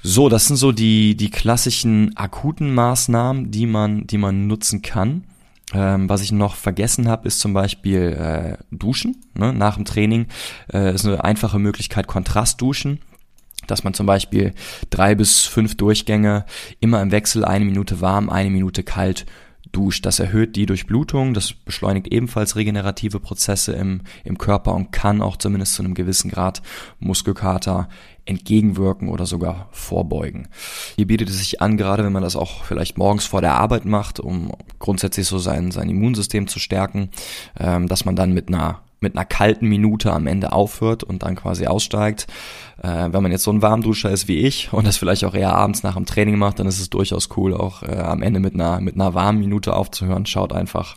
So, 0.00 0.28
das 0.28 0.46
sind 0.46 0.56
so 0.56 0.70
die, 0.70 1.16
die 1.16 1.30
klassischen 1.30 2.16
akuten 2.16 2.74
Maßnahmen, 2.74 3.50
die 3.50 3.66
man, 3.66 4.06
die 4.06 4.18
man 4.18 4.46
nutzen 4.46 4.82
kann. 4.82 5.24
Ähm, 5.74 6.08
was 6.08 6.22
ich 6.22 6.32
noch 6.32 6.54
vergessen 6.54 7.08
habe, 7.08 7.26
ist 7.26 7.40
zum 7.40 7.52
Beispiel 7.52 8.00
äh, 8.00 8.56
Duschen 8.70 9.24
ne, 9.34 9.52
nach 9.52 9.76
dem 9.76 9.84
Training. 9.84 10.26
Äh, 10.72 10.94
ist 10.94 11.04
eine 11.04 11.22
einfache 11.22 11.58
Möglichkeit, 11.58 12.06
Kontrastduschen 12.06 13.00
dass 13.66 13.82
man 13.82 13.94
zum 13.94 14.04
Beispiel 14.04 14.52
drei 14.90 15.14
bis 15.14 15.44
fünf 15.44 15.76
Durchgänge 15.76 16.44
immer 16.80 17.00
im 17.00 17.12
Wechsel 17.12 17.46
eine 17.46 17.64
Minute 17.64 18.02
warm, 18.02 18.28
eine 18.28 18.50
Minute 18.50 18.82
kalt 18.82 19.24
duscht. 19.74 20.06
Das 20.06 20.18
erhöht 20.20 20.56
die 20.56 20.66
Durchblutung, 20.66 21.34
das 21.34 21.52
beschleunigt 21.52 22.12
ebenfalls 22.12 22.56
regenerative 22.56 23.20
Prozesse 23.20 23.72
im, 23.72 24.02
im 24.24 24.38
Körper 24.38 24.74
und 24.74 24.92
kann 24.92 25.20
auch 25.20 25.36
zumindest 25.36 25.74
zu 25.74 25.82
einem 25.82 25.94
gewissen 25.94 26.30
Grad 26.30 26.62
Muskelkater 27.00 27.88
entgegenwirken 28.26 29.08
oder 29.08 29.26
sogar 29.26 29.68
vorbeugen. 29.72 30.48
Hier 30.96 31.06
bietet 31.06 31.28
es 31.28 31.38
sich 31.38 31.60
an, 31.60 31.76
gerade 31.76 32.04
wenn 32.04 32.12
man 32.12 32.22
das 32.22 32.36
auch 32.36 32.64
vielleicht 32.64 32.96
morgens 32.96 33.26
vor 33.26 33.40
der 33.40 33.54
Arbeit 33.54 33.84
macht, 33.84 34.20
um 34.20 34.52
grundsätzlich 34.78 35.26
so 35.26 35.38
sein, 35.38 35.70
sein 35.70 35.90
Immunsystem 35.90 36.46
zu 36.46 36.58
stärken, 36.58 37.10
ähm, 37.58 37.88
dass 37.88 38.04
man 38.04 38.16
dann 38.16 38.32
mit 38.32 38.48
einer 38.48 38.83
mit 39.00 39.16
einer 39.16 39.24
kalten 39.24 39.68
Minute 39.68 40.12
am 40.12 40.26
Ende 40.26 40.52
aufhört 40.52 41.04
und 41.04 41.22
dann 41.22 41.36
quasi 41.36 41.66
aussteigt. 41.66 42.26
Äh, 42.82 43.08
wenn 43.10 43.22
man 43.22 43.32
jetzt 43.32 43.44
so 43.44 43.52
ein 43.52 43.62
Warmduscher 43.62 44.10
ist 44.10 44.28
wie 44.28 44.38
ich 44.38 44.72
und 44.72 44.86
das 44.86 44.96
vielleicht 44.96 45.24
auch 45.24 45.34
eher 45.34 45.54
abends 45.54 45.82
nach 45.82 45.94
dem 45.94 46.06
Training 46.06 46.38
macht, 46.38 46.58
dann 46.58 46.66
ist 46.66 46.80
es 46.80 46.90
durchaus 46.90 47.28
cool, 47.36 47.54
auch 47.54 47.82
äh, 47.82 47.96
am 47.96 48.22
Ende 48.22 48.40
mit 48.40 48.54
einer, 48.54 48.80
mit 48.80 48.94
einer 48.94 49.14
warmen 49.14 49.40
Minute 49.40 49.74
aufzuhören. 49.74 50.26
Schaut 50.26 50.52
einfach, 50.52 50.96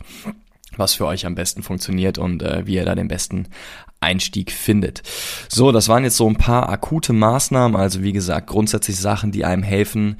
was 0.76 0.94
für 0.94 1.06
euch 1.06 1.26
am 1.26 1.34
besten 1.34 1.62
funktioniert 1.62 2.18
und 2.18 2.42
äh, 2.42 2.66
wie 2.66 2.74
ihr 2.74 2.84
da 2.84 2.94
den 2.94 3.08
besten 3.08 3.48
Einstieg 4.00 4.52
findet. 4.52 5.02
So, 5.48 5.72
das 5.72 5.88
waren 5.88 6.04
jetzt 6.04 6.16
so 6.16 6.28
ein 6.28 6.36
paar 6.36 6.68
akute 6.68 7.12
Maßnahmen, 7.12 7.76
also 7.78 8.02
wie 8.02 8.12
gesagt, 8.12 8.46
grundsätzlich 8.46 8.96
Sachen, 8.96 9.32
die 9.32 9.44
einem 9.44 9.64
helfen, 9.64 10.16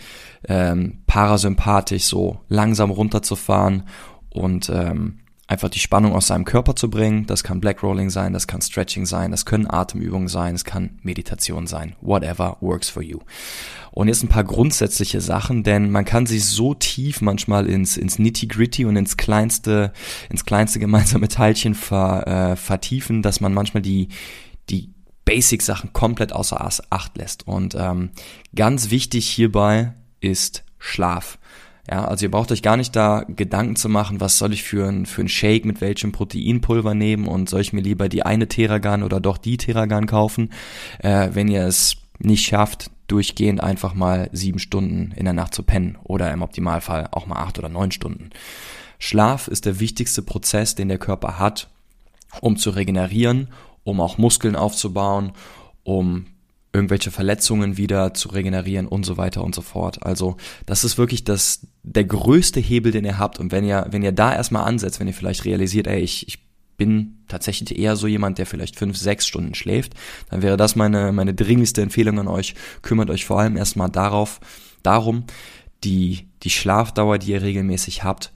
ähm, 0.49 1.03
parasympathisch 1.07 2.05
so 2.05 2.41
langsam 2.49 2.91
runterzufahren 2.91 3.85
und 4.31 4.69
ähm, 4.69 5.21
einfach 5.49 5.71
die 5.71 5.81
Spannung 5.81 6.15
aus 6.15 6.29
seinem 6.29 6.45
Körper 6.45 6.77
zu 6.77 6.91
bringen. 6.91 7.27
Das 7.27 7.43
kann 7.43 7.59
Blackrolling 7.59 8.11
sein, 8.11 8.35
das 8.35 8.47
kann 8.47 8.61
Stretching 8.61 9.07
sein, 9.07 9.31
das 9.31 9.47
können 9.47 9.69
Atemübungen 9.69 10.29
sein, 10.29 10.55
es 10.55 10.65
kann 10.65 10.99
Meditation 11.03 11.67
sein. 11.67 11.97
Whatever 12.03 12.59
works 12.61 12.91
for 12.91 13.03
you. 13.03 13.21
Und 13.91 14.09
jetzt 14.09 14.23
ein 14.23 14.29
paar 14.29 14.45
grundsätzliche 14.45 15.23
Sachen, 15.23 15.65
denn 15.65 15.91
man 15.91 16.05
kann 16.05 16.27
sich 16.27 16.45
so 16.45 16.75
tief 16.75 17.23
manchmal 17.23 17.67
ins, 17.67 17.97
ins 17.97 18.19
Nitty-Gritty 18.19 18.85
und 18.85 18.97
ins 18.97 19.17
kleinste, 19.17 19.93
ins 20.29 20.45
kleinste 20.45 20.79
gemeinsame 20.79 21.29
Teilchen 21.29 21.75
ver, 21.75 22.27
äh, 22.53 22.57
vertiefen, 22.57 23.23
dass 23.23 23.41
man 23.41 23.55
manchmal 23.55 23.83
die, 23.83 24.09
die 24.69 24.93
Basic-Sachen 25.25 25.95
komplett 25.95 26.33
außer 26.33 26.61
Acht 26.91 27.17
lässt. 27.17 27.49
Und 27.49 27.75
ähm, 27.75 28.11
ganz 28.55 28.91
wichtig 28.91 29.27
hierbei 29.27 29.95
ist 30.21 30.65
Schlaf. 30.79 31.39
Ja, 31.91 32.05
also 32.05 32.27
ihr 32.27 32.31
braucht 32.31 32.53
euch 32.53 32.63
gar 32.63 32.77
nicht 32.77 32.95
da 32.95 33.25
Gedanken 33.29 33.77
zu 33.77 33.89
machen, 33.89 34.21
was 34.21 34.37
soll 34.37 34.53
ich 34.53 34.63
für 34.63 34.87
ein, 34.87 35.07
für 35.07 35.23
ein 35.23 35.29
Shake 35.29 35.65
mit 35.65 35.81
welchem 35.81 36.13
Proteinpulver 36.13 36.95
nehmen 36.95 37.27
und 37.27 37.49
soll 37.49 37.63
ich 37.63 37.73
mir 37.73 37.81
lieber 37.81 38.11
die 38.11 38.25
eine 38.25 38.47
Theragan 38.47 39.03
oder 39.03 39.21
doch 39.21 39.39
die 39.39 39.57
Theragan 39.57 40.07
kaufen, 40.07 40.51
äh, 40.99 41.31
wenn 41.33 41.49
ihr 41.49 41.67
es 41.67 41.97
nicht 42.19 42.45
schafft, 42.45 42.91
durchgehend 43.07 43.63
einfach 43.63 43.95
mal 43.95 44.29
sieben 44.33 44.59
Stunden 44.59 45.13
in 45.17 45.25
der 45.25 45.33
Nacht 45.33 45.55
zu 45.55 45.63
pennen 45.63 45.97
oder 46.05 46.31
im 46.31 46.43
Optimalfall 46.43 47.09
auch 47.11 47.27
mal 47.27 47.37
acht 47.37 47.59
oder 47.59 47.71
neun 47.71 47.91
Stunden. 47.91 48.31
Schlaf 48.99 49.49
ist 49.49 49.65
der 49.65 49.81
wichtigste 49.81 50.23
Prozess, 50.23 50.75
den 50.75 50.89
der 50.89 50.99
Körper 50.99 51.39
hat, 51.39 51.71
um 52.43 52.59
zu 52.59 52.69
regenerieren, 52.71 53.49
um 53.85 54.01
auch 54.03 54.19
Muskeln 54.19 54.57
aufzubauen, 54.57 55.33
um 55.85 56.27
irgendwelche 56.73 57.11
Verletzungen 57.11 57.77
wieder 57.77 58.13
zu 58.15 58.29
regenerieren 58.29 58.87
und 58.87 59.05
so 59.05 59.17
weiter 59.17 59.43
und 59.43 59.55
so 59.55 59.63
fort. 59.63 60.05
Also 60.05 60.37
das 60.67 60.85
ist 60.85 60.99
wirklich 60.99 61.25
das, 61.25 61.67
der 61.83 62.05
größte 62.05 62.61
Hebel, 62.61 62.93
den 62.93 63.05
ihr 63.05 63.19
habt. 63.19 63.41
Und 63.41 63.53
wenn 63.53 63.65
ihr, 63.65 63.87
wenn 63.91 64.03
ihr 64.03 64.13
da 64.13 64.35
erstmal 64.35 64.65
ansetzt, 64.65 65.01
wenn 65.01 65.09
ihr 65.09 65.15
vielleicht 65.15 65.45
realisiert, 65.45 65.87
ey, 65.87 66.01
ich, 66.01 66.29
ich 66.29 66.47
bin 66.77 67.25
tatsächlich 67.27 67.79
eher 67.79 67.97
so 67.97 68.07
jemand, 68.07 68.39
der 68.39 68.47
vielleicht 68.47 68.77
fünf, 68.77 68.97
sechs 68.97 69.27
Stunden 69.27 69.55
schläft, 69.55 69.95
dann 70.31 70.43
wäre 70.43 70.57
das 70.57 70.77
meine, 70.77 71.13
meine 71.13 71.35
dringlichste 71.35 71.83
Empfehlung 71.83 72.19
an 72.21 72.29
euch. 72.29 72.55
Kümmert 72.83 73.11
euch 73.11 73.25
vor 73.25 73.41
allem 73.41 73.57
erstmal 73.57 73.91
darauf, 73.91 74.41
darum, 74.83 75.25
die, 75.85 76.29
die 76.43 76.51
Schlafdauer, 76.51 77.19
die 77.19 77.33
ihr 77.33 77.43
regelmäßig 77.43 78.05
habt, 78.05 78.33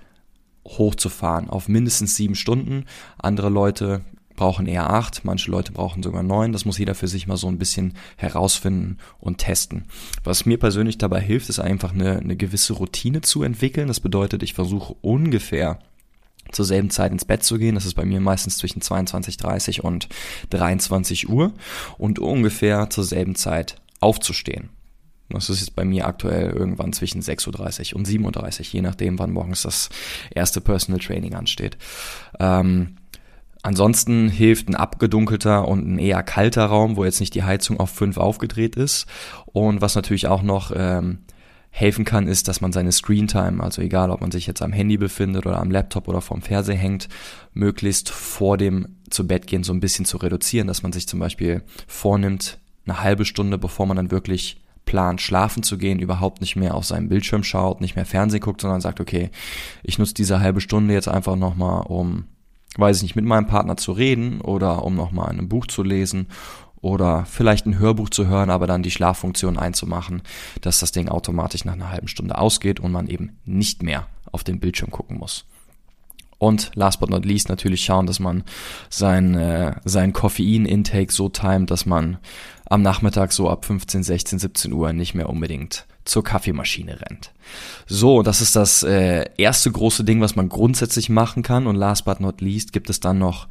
hochzufahren 0.66 1.50
auf 1.50 1.68
mindestens 1.68 2.16
sieben 2.16 2.34
Stunden. 2.34 2.84
Andere 3.18 3.48
Leute 3.48 4.04
brauchen 4.36 4.66
eher 4.66 4.90
acht, 4.90 5.24
manche 5.24 5.50
Leute 5.50 5.72
brauchen 5.72 6.02
sogar 6.02 6.22
neun. 6.22 6.52
Das 6.52 6.64
muss 6.64 6.78
jeder 6.78 6.94
für 6.94 7.08
sich 7.08 7.26
mal 7.26 7.36
so 7.36 7.48
ein 7.48 7.58
bisschen 7.58 7.94
herausfinden 8.16 8.98
und 9.18 9.38
testen. 9.38 9.84
Was 10.24 10.46
mir 10.46 10.58
persönlich 10.58 10.98
dabei 10.98 11.20
hilft, 11.20 11.48
ist 11.48 11.58
einfach 11.58 11.92
eine, 11.92 12.18
eine 12.18 12.36
gewisse 12.36 12.74
Routine 12.74 13.20
zu 13.20 13.42
entwickeln. 13.42 13.88
Das 13.88 14.00
bedeutet, 14.00 14.42
ich 14.42 14.54
versuche 14.54 14.94
ungefähr 15.00 15.78
zur 16.50 16.64
selben 16.64 16.90
Zeit 16.90 17.12
ins 17.12 17.24
Bett 17.24 17.44
zu 17.44 17.58
gehen. 17.58 17.74
Das 17.74 17.86
ist 17.86 17.94
bei 17.94 18.04
mir 18.04 18.20
meistens 18.20 18.58
zwischen 18.58 18.80
22.30 18.80 19.80
und 19.80 20.08
23 20.50 21.28
Uhr 21.28 21.52
und 21.98 22.18
ungefähr 22.18 22.90
zur 22.90 23.04
selben 23.04 23.34
Zeit 23.34 23.76
aufzustehen. 24.00 24.70
Das 25.28 25.48
ist 25.48 25.60
jetzt 25.60 25.76
bei 25.76 25.84
mir 25.84 26.06
aktuell 26.06 26.50
irgendwann 26.50 26.92
zwischen 26.92 27.22
6.30 27.22 27.92
Uhr 27.92 27.98
und 27.98 28.08
7.30 28.08 28.60
Uhr, 28.60 28.66
je 28.66 28.82
nachdem, 28.82 29.18
wann 29.18 29.32
morgens 29.32 29.62
das 29.62 29.88
erste 30.30 30.60
Personal 30.60 31.00
Training 31.00 31.34
ansteht. 31.34 31.78
Ähm, 32.38 32.96
Ansonsten 33.62 34.28
hilft 34.28 34.68
ein 34.68 34.74
abgedunkelter 34.74 35.68
und 35.68 35.86
ein 35.86 35.98
eher 35.98 36.22
kalter 36.24 36.66
Raum, 36.66 36.96
wo 36.96 37.04
jetzt 37.04 37.20
nicht 37.20 37.34
die 37.34 37.44
Heizung 37.44 37.78
auf 37.78 37.90
fünf 37.90 38.16
aufgedreht 38.16 38.74
ist. 38.74 39.06
Und 39.46 39.80
was 39.80 39.94
natürlich 39.94 40.26
auch 40.26 40.42
noch 40.42 40.72
ähm, 40.74 41.18
helfen 41.70 42.04
kann, 42.04 42.26
ist, 42.26 42.48
dass 42.48 42.60
man 42.60 42.72
seine 42.72 42.90
Screentime, 42.90 43.62
also 43.62 43.80
egal 43.80 44.10
ob 44.10 44.20
man 44.20 44.32
sich 44.32 44.46
jetzt 44.46 44.62
am 44.62 44.72
Handy 44.72 44.96
befindet 44.98 45.46
oder 45.46 45.58
am 45.58 45.70
Laptop 45.70 46.08
oder 46.08 46.20
vorm 46.20 46.42
Fernseher 46.42 46.76
hängt, 46.76 47.08
möglichst 47.54 48.10
vor 48.10 48.58
dem 48.58 48.96
zu 49.10 49.26
Bett 49.26 49.46
gehen 49.46 49.62
so 49.62 49.72
ein 49.72 49.80
bisschen 49.80 50.04
zu 50.04 50.16
reduzieren, 50.16 50.66
dass 50.66 50.82
man 50.82 50.92
sich 50.92 51.06
zum 51.06 51.20
Beispiel 51.20 51.62
vornimmt, 51.86 52.58
eine 52.84 53.00
halbe 53.00 53.24
Stunde, 53.24 53.58
bevor 53.58 53.86
man 53.86 53.96
dann 53.96 54.10
wirklich 54.10 54.60
plant, 54.84 55.20
schlafen 55.20 55.62
zu 55.62 55.78
gehen, 55.78 56.00
überhaupt 56.00 56.40
nicht 56.40 56.56
mehr 56.56 56.74
auf 56.74 56.84
seinem 56.84 57.08
Bildschirm 57.08 57.44
schaut, 57.44 57.80
nicht 57.80 57.94
mehr 57.94 58.06
Fernsehen 58.06 58.40
guckt, 58.40 58.60
sondern 58.60 58.80
sagt, 58.80 59.00
okay, 59.00 59.30
ich 59.84 59.98
nutze 59.98 60.14
diese 60.14 60.40
halbe 60.40 60.60
Stunde 60.60 60.92
jetzt 60.92 61.08
einfach 61.08 61.36
nochmal, 61.36 61.84
um 61.86 62.24
weiß 62.76 62.98
ich 62.98 63.02
nicht, 63.02 63.16
mit 63.16 63.24
meinem 63.24 63.46
Partner 63.46 63.76
zu 63.76 63.92
reden 63.92 64.40
oder 64.40 64.84
um 64.84 64.94
nochmal 64.94 65.30
ein 65.30 65.48
Buch 65.48 65.66
zu 65.66 65.82
lesen 65.82 66.28
oder 66.80 67.24
vielleicht 67.26 67.66
ein 67.66 67.78
Hörbuch 67.78 68.10
zu 68.10 68.26
hören, 68.26 68.50
aber 68.50 68.66
dann 68.66 68.82
die 68.82 68.90
Schlaffunktion 68.90 69.58
einzumachen, 69.58 70.22
dass 70.60 70.80
das 70.80 70.92
Ding 70.92 71.08
automatisch 71.08 71.64
nach 71.64 71.74
einer 71.74 71.90
halben 71.90 72.08
Stunde 72.08 72.36
ausgeht 72.36 72.80
und 72.80 72.92
man 72.92 73.06
eben 73.06 73.38
nicht 73.44 73.82
mehr 73.82 74.06
auf 74.30 74.44
den 74.44 74.58
Bildschirm 74.58 74.90
gucken 74.90 75.18
muss. 75.18 75.44
Und 76.38 76.72
last 76.74 76.98
but 76.98 77.08
not 77.08 77.24
least 77.24 77.48
natürlich 77.48 77.84
schauen, 77.84 78.06
dass 78.06 78.18
man 78.18 78.42
sein, 78.90 79.36
äh, 79.36 79.76
sein 79.84 80.12
Koffein-Intake 80.12 81.12
so 81.12 81.28
timet, 81.28 81.70
dass 81.70 81.86
man 81.86 82.18
am 82.64 82.82
Nachmittag 82.82 83.32
so 83.32 83.48
ab 83.48 83.64
15, 83.64 84.02
16, 84.02 84.38
17 84.40 84.72
Uhr 84.72 84.92
nicht 84.92 85.14
mehr 85.14 85.30
unbedingt 85.30 85.86
zur 86.04 86.24
Kaffeemaschine 86.24 87.00
rennt. 87.00 87.32
So, 87.86 88.22
das 88.22 88.40
ist 88.40 88.56
das 88.56 88.82
äh, 88.82 89.24
erste 89.36 89.70
große 89.70 90.04
Ding, 90.04 90.20
was 90.20 90.36
man 90.36 90.48
grundsätzlich 90.48 91.08
machen 91.08 91.42
kann. 91.42 91.66
Und 91.66 91.76
last 91.76 92.04
but 92.04 92.20
not 92.20 92.40
least 92.40 92.72
gibt 92.72 92.90
es 92.90 93.00
dann 93.00 93.18
noch 93.18 93.48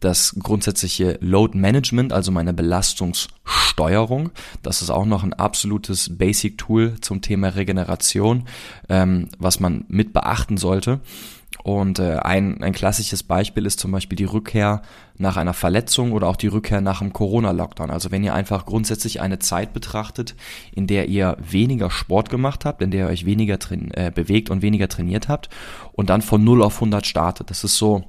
das 0.00 0.34
grundsätzliche 0.38 1.18
Load 1.20 1.56
Management, 1.56 2.12
also 2.12 2.32
meine 2.32 2.54
Belastungssteuerung. 2.54 4.30
Das 4.62 4.82
ist 4.82 4.90
auch 4.90 5.04
noch 5.04 5.22
ein 5.22 5.34
absolutes 5.34 6.16
Basic-Tool 6.16 6.96
zum 7.00 7.20
Thema 7.20 7.48
Regeneration, 7.48 8.46
ähm, 8.88 9.28
was 9.38 9.60
man 9.60 9.84
mit 9.88 10.12
beachten 10.12 10.56
sollte. 10.56 11.00
Und 11.62 11.98
äh, 11.98 12.16
ein, 12.16 12.62
ein 12.62 12.72
klassisches 12.72 13.22
Beispiel 13.22 13.66
ist 13.66 13.80
zum 13.80 13.92
Beispiel 13.92 14.16
die 14.16 14.24
Rückkehr 14.24 14.82
nach 15.18 15.36
einer 15.36 15.54
Verletzung 15.54 16.12
oder 16.12 16.28
auch 16.28 16.36
die 16.36 16.46
Rückkehr 16.46 16.80
nach 16.80 17.00
einem 17.00 17.12
Corona-Lockdown. 17.12 17.90
Also 17.90 18.10
wenn 18.10 18.24
ihr 18.24 18.34
einfach 18.34 18.66
grundsätzlich 18.66 19.20
eine 19.20 19.38
Zeit 19.38 19.72
betrachtet, 19.72 20.34
in 20.74 20.86
der 20.86 21.08
ihr 21.08 21.36
weniger 21.38 21.90
Sport 21.90 22.30
gemacht 22.30 22.64
habt, 22.64 22.82
in 22.82 22.90
der 22.90 23.06
ihr 23.06 23.12
euch 23.12 23.26
weniger 23.26 23.58
äh, 23.92 24.10
bewegt 24.10 24.50
und 24.50 24.62
weniger 24.62 24.88
trainiert 24.88 25.28
habt 25.28 25.50
und 25.92 26.10
dann 26.10 26.22
von 26.22 26.42
0 26.42 26.62
auf 26.62 26.76
100 26.76 27.06
startet. 27.06 27.50
Das 27.50 27.64
ist 27.64 27.76
so 27.76 28.04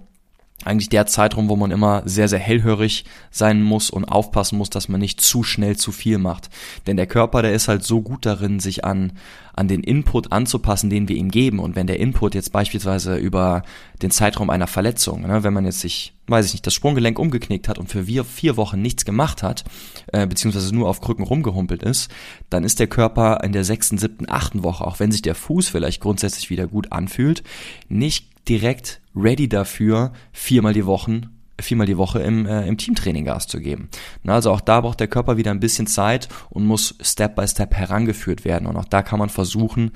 eigentlich 0.65 0.89
der 0.89 1.05
Zeitraum, 1.05 1.49
wo 1.49 1.55
man 1.55 1.71
immer 1.71 2.03
sehr, 2.05 2.27
sehr 2.27 2.39
hellhörig 2.39 3.05
sein 3.29 3.61
muss 3.61 3.89
und 3.89 4.05
aufpassen 4.05 4.57
muss, 4.57 4.69
dass 4.69 4.89
man 4.89 4.99
nicht 4.99 5.21
zu 5.21 5.43
schnell 5.43 5.77
zu 5.77 5.91
viel 5.91 6.17
macht. 6.17 6.49
Denn 6.87 6.97
der 6.97 7.07
Körper, 7.07 7.41
der 7.41 7.53
ist 7.53 7.67
halt 7.67 7.83
so 7.83 8.01
gut 8.01 8.25
darin, 8.25 8.59
sich 8.59 8.85
an, 8.85 9.13
an 9.53 9.67
den 9.67 9.81
Input 9.81 10.31
anzupassen, 10.31 10.89
den 10.89 11.07
wir 11.07 11.15
ihm 11.15 11.31
geben. 11.31 11.59
Und 11.59 11.75
wenn 11.75 11.87
der 11.87 11.99
Input 11.99 12.35
jetzt 12.35 12.51
beispielsweise 12.51 13.15
über 13.15 13.63
den 14.01 14.11
Zeitraum 14.11 14.49
einer 14.49 14.67
Verletzung, 14.67 15.21
ne, 15.21 15.43
wenn 15.43 15.53
man 15.53 15.65
jetzt 15.65 15.81
sich, 15.81 16.13
weiß 16.31 16.47
ich 16.47 16.53
nicht, 16.53 16.65
das 16.65 16.73
Sprunggelenk 16.73 17.19
umgeknickt 17.19 17.67
hat 17.67 17.77
und 17.77 17.87
für 17.87 18.05
vier, 18.05 18.57
Wochen 18.57 18.81
nichts 18.81 19.05
gemacht 19.05 19.43
hat, 19.43 19.63
äh, 20.11 20.25
beziehungsweise 20.25 20.73
nur 20.73 20.89
auf 20.89 21.01
Krücken 21.01 21.25
rumgehumpelt 21.25 21.83
ist, 21.83 22.09
dann 22.49 22.63
ist 22.63 22.79
der 22.79 22.87
Körper 22.87 23.43
in 23.43 23.51
der 23.51 23.63
sechsten, 23.63 23.97
siebten, 23.97 24.29
achten 24.29 24.63
Woche, 24.63 24.85
auch 24.85 24.99
wenn 24.99 25.11
sich 25.11 25.21
der 25.21 25.35
Fuß 25.35 25.69
vielleicht 25.69 26.01
grundsätzlich 26.01 26.49
wieder 26.49 26.67
gut 26.67 26.91
anfühlt, 26.91 27.43
nicht 27.89 28.27
direkt 28.47 29.01
ready 29.15 29.47
dafür, 29.47 30.13
viermal 30.31 30.73
die 30.73 30.85
Wochen 30.85 31.29
viermal 31.61 31.87
die 31.87 31.97
Woche 31.97 32.19
im, 32.19 32.45
äh, 32.45 32.67
im 32.67 32.77
Teamtraining 32.77 33.25
Gas 33.25 33.47
zu 33.47 33.59
geben. 33.59 33.89
Na, 34.23 34.35
also 34.35 34.51
auch 34.51 34.61
da 34.61 34.81
braucht 34.81 34.99
der 34.99 35.07
Körper 35.07 35.37
wieder 35.37 35.51
ein 35.51 35.59
bisschen 35.59 35.87
Zeit 35.87 36.27
und 36.49 36.65
muss 36.65 36.95
Step 37.01 37.35
by 37.35 37.47
Step 37.47 37.73
herangeführt 37.73 38.45
werden. 38.45 38.67
Und 38.67 38.77
auch 38.77 38.85
da 38.85 39.01
kann 39.01 39.19
man 39.19 39.29
versuchen, 39.29 39.91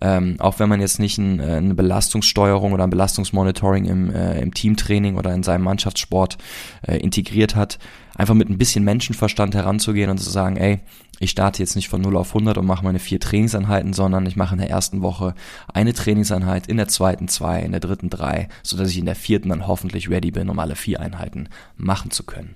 ähm, 0.00 0.36
auch 0.38 0.58
wenn 0.58 0.68
man 0.68 0.80
jetzt 0.80 0.98
nicht 0.98 1.18
ein, 1.18 1.40
äh, 1.40 1.56
eine 1.56 1.74
Belastungssteuerung 1.74 2.72
oder 2.72 2.84
ein 2.84 2.90
Belastungsmonitoring 2.90 3.84
im, 3.84 4.14
äh, 4.14 4.40
im 4.40 4.54
Teamtraining 4.54 5.16
oder 5.16 5.32
in 5.34 5.42
seinem 5.42 5.62
Mannschaftssport 5.64 6.38
äh, 6.86 6.96
integriert 6.98 7.56
hat, 7.56 7.78
einfach 8.14 8.34
mit 8.34 8.50
ein 8.50 8.58
bisschen 8.58 8.84
Menschenverstand 8.84 9.54
heranzugehen 9.54 10.10
und 10.10 10.18
zu 10.18 10.30
sagen, 10.30 10.56
ey, 10.56 10.80
ich 11.20 11.30
starte 11.30 11.62
jetzt 11.62 11.76
nicht 11.76 11.88
von 11.88 12.00
0 12.00 12.16
auf 12.16 12.30
100 12.30 12.56
und 12.58 12.66
mache 12.66 12.82
meine 12.82 12.98
vier 12.98 13.20
Trainingseinheiten, 13.20 13.92
sondern 13.92 14.24
ich 14.24 14.36
mache 14.36 14.54
in 14.54 14.60
der 14.60 14.70
ersten 14.70 15.02
Woche 15.02 15.34
eine 15.72 15.92
Trainingseinheit, 15.92 16.66
in 16.66 16.78
der 16.78 16.88
zweiten 16.88 17.28
zwei, 17.28 17.60
in 17.60 17.72
der 17.72 17.80
dritten 17.80 18.08
drei, 18.08 18.48
so 18.62 18.76
dass 18.78 18.90
ich 18.90 18.98
in 18.98 19.04
der 19.04 19.14
vierten 19.14 19.50
dann 19.50 19.66
hoffentlich 19.66 20.08
ready 20.08 20.30
bin, 20.30 20.48
um 20.48 20.58
alle 20.58 20.76
vier 20.76 20.98
Einheiten 20.98 21.50
machen 21.76 22.10
zu 22.10 22.24
können. 22.24 22.54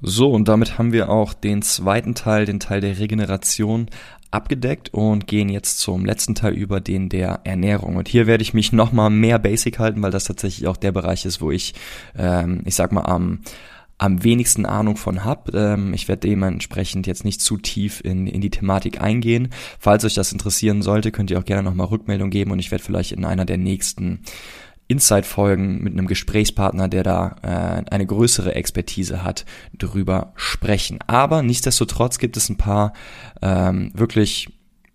So, 0.00 0.32
und 0.32 0.48
damit 0.48 0.78
haben 0.78 0.92
wir 0.92 1.10
auch 1.10 1.32
den 1.32 1.62
zweiten 1.62 2.16
Teil, 2.16 2.44
den 2.44 2.58
Teil 2.58 2.80
der 2.80 2.98
Regeneration 2.98 3.86
abgedeckt 4.32 4.92
und 4.92 5.28
gehen 5.28 5.48
jetzt 5.48 5.78
zum 5.78 6.04
letzten 6.04 6.34
Teil 6.34 6.54
über 6.54 6.80
den 6.80 7.08
der 7.08 7.42
Ernährung. 7.44 7.94
Und 7.94 8.08
hier 8.08 8.26
werde 8.26 8.42
ich 8.42 8.52
mich 8.52 8.72
nochmal 8.72 9.10
mehr 9.10 9.38
basic 9.38 9.78
halten, 9.78 10.02
weil 10.02 10.10
das 10.10 10.24
tatsächlich 10.24 10.66
auch 10.66 10.76
der 10.76 10.90
Bereich 10.90 11.24
ist, 11.24 11.40
wo 11.40 11.52
ich, 11.52 11.74
ähm, 12.18 12.62
ich 12.64 12.74
sag 12.74 12.90
mal, 12.90 13.04
am 13.04 13.40
am 14.02 14.24
wenigsten 14.24 14.66
Ahnung 14.66 14.96
von 14.96 15.24
habe. 15.24 15.56
Ähm, 15.56 15.94
ich 15.94 16.08
werde 16.08 16.28
dementsprechend 16.28 17.06
jetzt 17.06 17.24
nicht 17.24 17.40
zu 17.40 17.56
tief 17.56 18.00
in, 18.02 18.26
in 18.26 18.40
die 18.40 18.50
Thematik 18.50 19.00
eingehen. 19.00 19.50
Falls 19.78 20.04
euch 20.04 20.14
das 20.14 20.32
interessieren 20.32 20.82
sollte, 20.82 21.12
könnt 21.12 21.30
ihr 21.30 21.38
auch 21.38 21.44
gerne 21.44 21.62
nochmal 21.62 21.86
Rückmeldung 21.86 22.30
geben 22.30 22.50
und 22.50 22.58
ich 22.58 22.72
werde 22.72 22.82
vielleicht 22.82 23.12
in 23.12 23.24
einer 23.24 23.44
der 23.44 23.58
nächsten 23.58 24.22
Insight-Folgen 24.88 25.84
mit 25.84 25.92
einem 25.92 26.08
Gesprächspartner, 26.08 26.88
der 26.88 27.04
da 27.04 27.36
äh, 27.42 27.94
eine 27.94 28.04
größere 28.04 28.56
Expertise 28.56 29.22
hat, 29.22 29.44
drüber 29.78 30.32
sprechen. 30.34 30.98
Aber 31.06 31.42
nichtsdestotrotz 31.42 32.18
gibt 32.18 32.36
es 32.36 32.48
ein 32.48 32.58
paar 32.58 32.94
ähm, 33.40 33.92
wirklich 33.94 34.48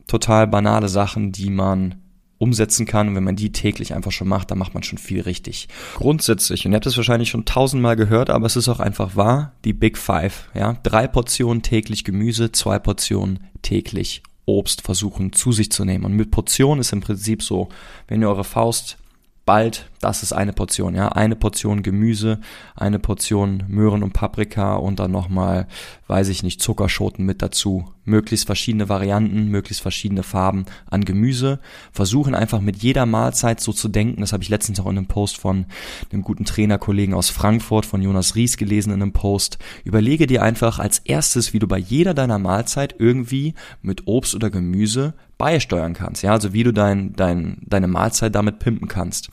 total 0.05 0.47
banale 0.47 0.89
Sachen, 0.89 1.31
die 1.31 1.49
man 1.49 1.95
umsetzen 2.37 2.85
kann. 2.85 3.09
Und 3.09 3.15
wenn 3.15 3.23
man 3.23 3.35
die 3.35 3.51
täglich 3.51 3.93
einfach 3.93 4.11
schon 4.11 4.27
macht, 4.27 4.51
dann 4.51 4.57
macht 4.57 4.73
man 4.73 4.83
schon 4.83 4.97
viel 4.97 5.21
richtig. 5.21 5.67
Grundsätzlich, 5.95 6.65
und 6.65 6.71
ihr 6.71 6.75
habt 6.75 6.85
es 6.85 6.97
wahrscheinlich 6.97 7.29
schon 7.29 7.45
tausendmal 7.45 7.95
gehört, 7.95 8.29
aber 8.29 8.45
es 8.45 8.55
ist 8.55 8.69
auch 8.69 8.79
einfach 8.79 9.15
wahr, 9.15 9.53
die 9.65 9.73
Big 9.73 9.97
Five. 9.97 10.49
Ja, 10.53 10.77
drei 10.83 11.07
Portionen 11.07 11.61
täglich 11.61 12.03
Gemüse, 12.03 12.51
zwei 12.51 12.79
Portionen 12.79 13.39
täglich 13.61 14.23
Obst 14.45 14.81
versuchen 14.81 15.33
zu 15.33 15.51
sich 15.51 15.71
zu 15.71 15.83
nehmen. 15.83 16.05
Und 16.05 16.13
mit 16.13 16.31
Portion 16.31 16.79
ist 16.79 16.93
im 16.93 17.01
Prinzip 17.01 17.43
so, 17.43 17.69
wenn 18.07 18.21
ihr 18.21 18.29
eure 18.29 18.45
Faust 18.45 18.97
bald, 19.45 19.89
das 19.99 20.21
ist 20.21 20.33
eine 20.33 20.53
Portion, 20.53 20.93
ja, 20.93 21.09
eine 21.09 21.35
Portion 21.35 21.81
Gemüse, 21.81 22.39
eine 22.75 22.99
Portion 22.99 23.63
Möhren 23.67 24.03
und 24.03 24.13
Paprika 24.13 24.75
und 24.75 24.99
dann 24.99 25.11
nochmal, 25.11 25.67
weiß 26.07 26.29
ich 26.29 26.43
nicht, 26.43 26.61
Zuckerschoten 26.61 27.25
mit 27.25 27.41
dazu. 27.41 27.85
Möglichst 28.05 28.45
verschiedene 28.45 28.87
Varianten, 28.87 29.47
möglichst 29.49 29.81
verschiedene 29.81 30.23
Farben 30.23 30.65
an 30.89 31.03
Gemüse. 31.03 31.59
Versuchen 31.91 32.35
einfach 32.35 32.61
mit 32.61 32.77
jeder 32.77 33.05
Mahlzeit 33.05 33.59
so 33.59 33.73
zu 33.73 33.89
denken. 33.89 34.21
Das 34.21 34.31
habe 34.31 34.43
ich 34.43 34.49
letztens 34.49 34.79
auch 34.79 34.85
in 34.85 34.97
einem 34.97 35.07
Post 35.07 35.37
von 35.37 35.65
einem 36.13 36.21
guten 36.21 36.45
Trainerkollegen 36.45 37.13
aus 37.13 37.29
Frankfurt, 37.29 37.85
von 37.85 38.01
Jonas 38.01 38.35
Ries 38.35 38.55
gelesen 38.55 38.93
in 38.93 39.01
einem 39.01 39.11
Post. 39.11 39.57
Überlege 39.83 40.25
dir 40.25 40.41
einfach 40.41 40.79
als 40.79 40.99
erstes, 40.99 41.53
wie 41.53 41.59
du 41.59 41.67
bei 41.67 41.79
jeder 41.79 42.13
deiner 42.13 42.39
Mahlzeit 42.39 42.95
irgendwie 42.97 43.55
mit 43.81 44.07
Obst 44.07 44.35
oder 44.35 44.49
Gemüse 44.49 45.13
beisteuern 45.37 45.93
kannst. 45.93 46.23
Ja, 46.23 46.31
also 46.31 46.53
wie 46.53 46.63
du 46.63 46.71
dein, 46.71 47.13
dein, 47.13 47.57
deine 47.65 47.87
Mahlzeit 47.87 48.35
damit 48.35 48.59
pimpen 48.59 48.87
kannst. 48.87 49.29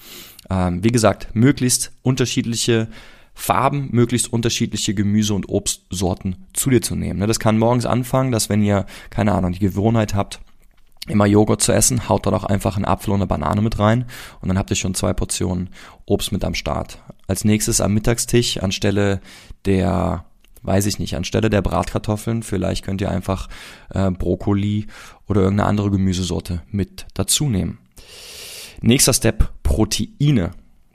Ähm, 0.50 0.84
wie 0.84 0.92
gesagt, 0.92 1.28
möglichst 1.34 1.92
unterschiedliche 2.02 2.88
Farben, 3.34 3.88
möglichst 3.90 4.32
unterschiedliche 4.32 4.94
Gemüse- 4.94 5.34
und 5.34 5.48
Obstsorten 5.48 6.46
zu 6.52 6.70
dir 6.70 6.82
zu 6.82 6.94
nehmen. 6.94 7.18
Ne, 7.18 7.26
das 7.26 7.40
kann 7.40 7.58
morgens 7.58 7.86
anfangen, 7.86 8.30
dass 8.30 8.48
wenn 8.48 8.62
ihr, 8.62 8.86
keine 9.10 9.32
Ahnung, 9.32 9.52
die 9.52 9.58
Gewohnheit 9.58 10.14
habt, 10.14 10.40
immer 11.08 11.26
Joghurt 11.26 11.60
zu 11.60 11.72
essen, 11.72 12.08
haut 12.08 12.26
da 12.26 12.30
doch 12.30 12.44
einfach 12.44 12.76
einen 12.76 12.84
Apfel 12.84 13.10
und 13.10 13.18
eine 13.18 13.26
Banane 13.26 13.60
mit 13.60 13.78
rein 13.78 14.06
und 14.40 14.48
dann 14.48 14.56
habt 14.56 14.70
ihr 14.70 14.76
schon 14.76 14.94
zwei 14.94 15.12
Portionen 15.12 15.70
Obst 16.06 16.32
mit 16.32 16.44
am 16.44 16.54
Start. 16.54 16.98
Als 17.26 17.44
nächstes 17.44 17.80
am 17.80 17.92
Mittagstisch 17.92 18.58
anstelle 18.58 19.20
der 19.64 20.24
weiß 20.64 20.86
ich 20.86 20.98
nicht, 20.98 21.14
anstelle 21.14 21.50
der 21.50 21.62
Bratkartoffeln, 21.62 22.42
vielleicht 22.42 22.84
könnt 22.84 23.00
ihr 23.02 23.10
einfach 23.10 23.48
äh, 23.90 24.10
Brokkoli 24.10 24.86
oder 25.28 25.42
irgendeine 25.42 25.68
andere 25.68 25.90
Gemüsesorte 25.90 26.62
mit 26.70 27.06
dazu 27.12 27.48
nehmen. 27.50 27.78
Nächster 28.86 29.14
Step, 29.14 29.50
Proteine. 29.62 30.50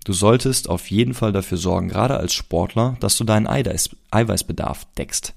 Du 0.06 0.14
solltest 0.14 0.70
auf 0.70 0.92
jeden 0.92 1.16
Fall 1.16 1.32
dafür 1.32 1.58
sorgen, 1.58 1.88
gerade 1.88 2.18
als 2.18 2.34
Sportler, 2.34 2.96
dass 3.00 3.18
du 3.18 3.24
deinen 3.24 3.48
Eiweiß, 3.48 3.90
Eiweißbedarf 4.12 4.86
deckst. 4.96 5.34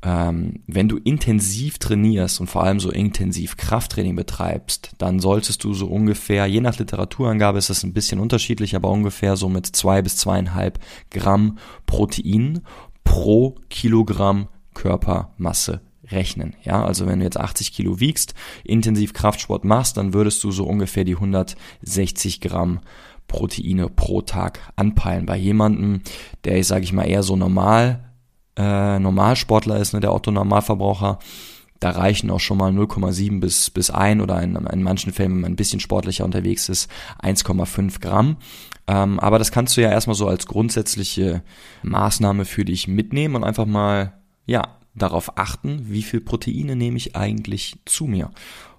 Ähm, 0.00 0.62
wenn 0.66 0.88
du 0.88 0.96
intensiv 0.96 1.76
trainierst 1.76 2.40
und 2.40 2.46
vor 2.46 2.62
allem 2.62 2.80
so 2.80 2.90
intensiv 2.90 3.58
Krafttraining 3.58 4.16
betreibst, 4.16 4.92
dann 4.96 5.20
solltest 5.20 5.62
du 5.62 5.74
so 5.74 5.88
ungefähr, 5.88 6.46
je 6.46 6.62
nach 6.62 6.78
Literaturangabe 6.78 7.58
ist 7.58 7.68
das 7.68 7.82
ein 7.82 7.92
bisschen 7.92 8.18
unterschiedlich, 8.18 8.74
aber 8.74 8.88
ungefähr 8.88 9.36
so 9.36 9.50
mit 9.50 9.66
zwei 9.66 10.00
bis 10.00 10.16
zweieinhalb 10.16 10.78
Gramm 11.10 11.58
Protein 11.84 12.62
pro 13.04 13.56
Kilogramm 13.68 14.48
Körpermasse 14.72 15.82
rechnen. 16.10 16.54
Ja, 16.62 16.84
also 16.84 17.06
wenn 17.06 17.20
du 17.20 17.24
jetzt 17.24 17.38
80 17.38 17.72
Kilo 17.72 18.00
wiegst, 18.00 18.34
intensiv 18.64 19.12
Kraftsport 19.12 19.64
machst, 19.64 19.96
dann 19.96 20.14
würdest 20.14 20.42
du 20.44 20.50
so 20.50 20.64
ungefähr 20.64 21.04
die 21.04 21.16
160 21.16 22.40
Gramm 22.40 22.80
Proteine 23.28 23.88
pro 23.88 24.22
Tag 24.22 24.58
anpeilen. 24.74 25.26
Bei 25.26 25.36
jemandem, 25.36 26.02
der 26.44 26.58
ich 26.58 26.66
sage 26.66 26.84
ich 26.84 26.92
mal 26.92 27.04
eher 27.04 27.22
so 27.22 27.36
normal 27.36 28.10
äh, 28.56 28.98
Normalsportler 28.98 29.78
ist, 29.78 29.92
ne, 29.92 30.00
der 30.00 30.12
Otto 30.12 30.32
Normalverbraucher, 30.32 31.20
da 31.78 31.90
reichen 31.90 32.30
auch 32.30 32.40
schon 32.40 32.58
mal 32.58 32.72
0,7 32.72 33.40
bis, 33.40 33.70
bis 33.70 33.90
1 33.90 34.20
oder 34.20 34.42
in, 34.42 34.56
in 34.56 34.82
manchen 34.82 35.12
Fällen, 35.12 35.32
wenn 35.32 35.40
man 35.40 35.52
ein 35.52 35.56
bisschen 35.56 35.80
sportlicher 35.80 36.24
unterwegs 36.24 36.68
ist, 36.68 36.90
1,5 37.22 38.00
Gramm. 38.00 38.36
Ähm, 38.86 39.18
aber 39.20 39.38
das 39.38 39.52
kannst 39.52 39.76
du 39.76 39.80
ja 39.80 39.90
erstmal 39.90 40.16
so 40.16 40.26
als 40.26 40.46
grundsätzliche 40.46 41.42
Maßnahme 41.82 42.44
für 42.44 42.64
dich 42.64 42.86
mitnehmen 42.86 43.36
und 43.36 43.44
einfach 43.44 43.66
mal, 43.66 44.12
ja, 44.44 44.79
darauf 44.94 45.38
achten, 45.38 45.86
wie 45.88 46.02
viel 46.02 46.20
Proteine 46.20 46.76
nehme 46.76 46.96
ich 46.96 47.16
eigentlich 47.16 47.76
zu 47.84 48.06
mir. 48.06 48.30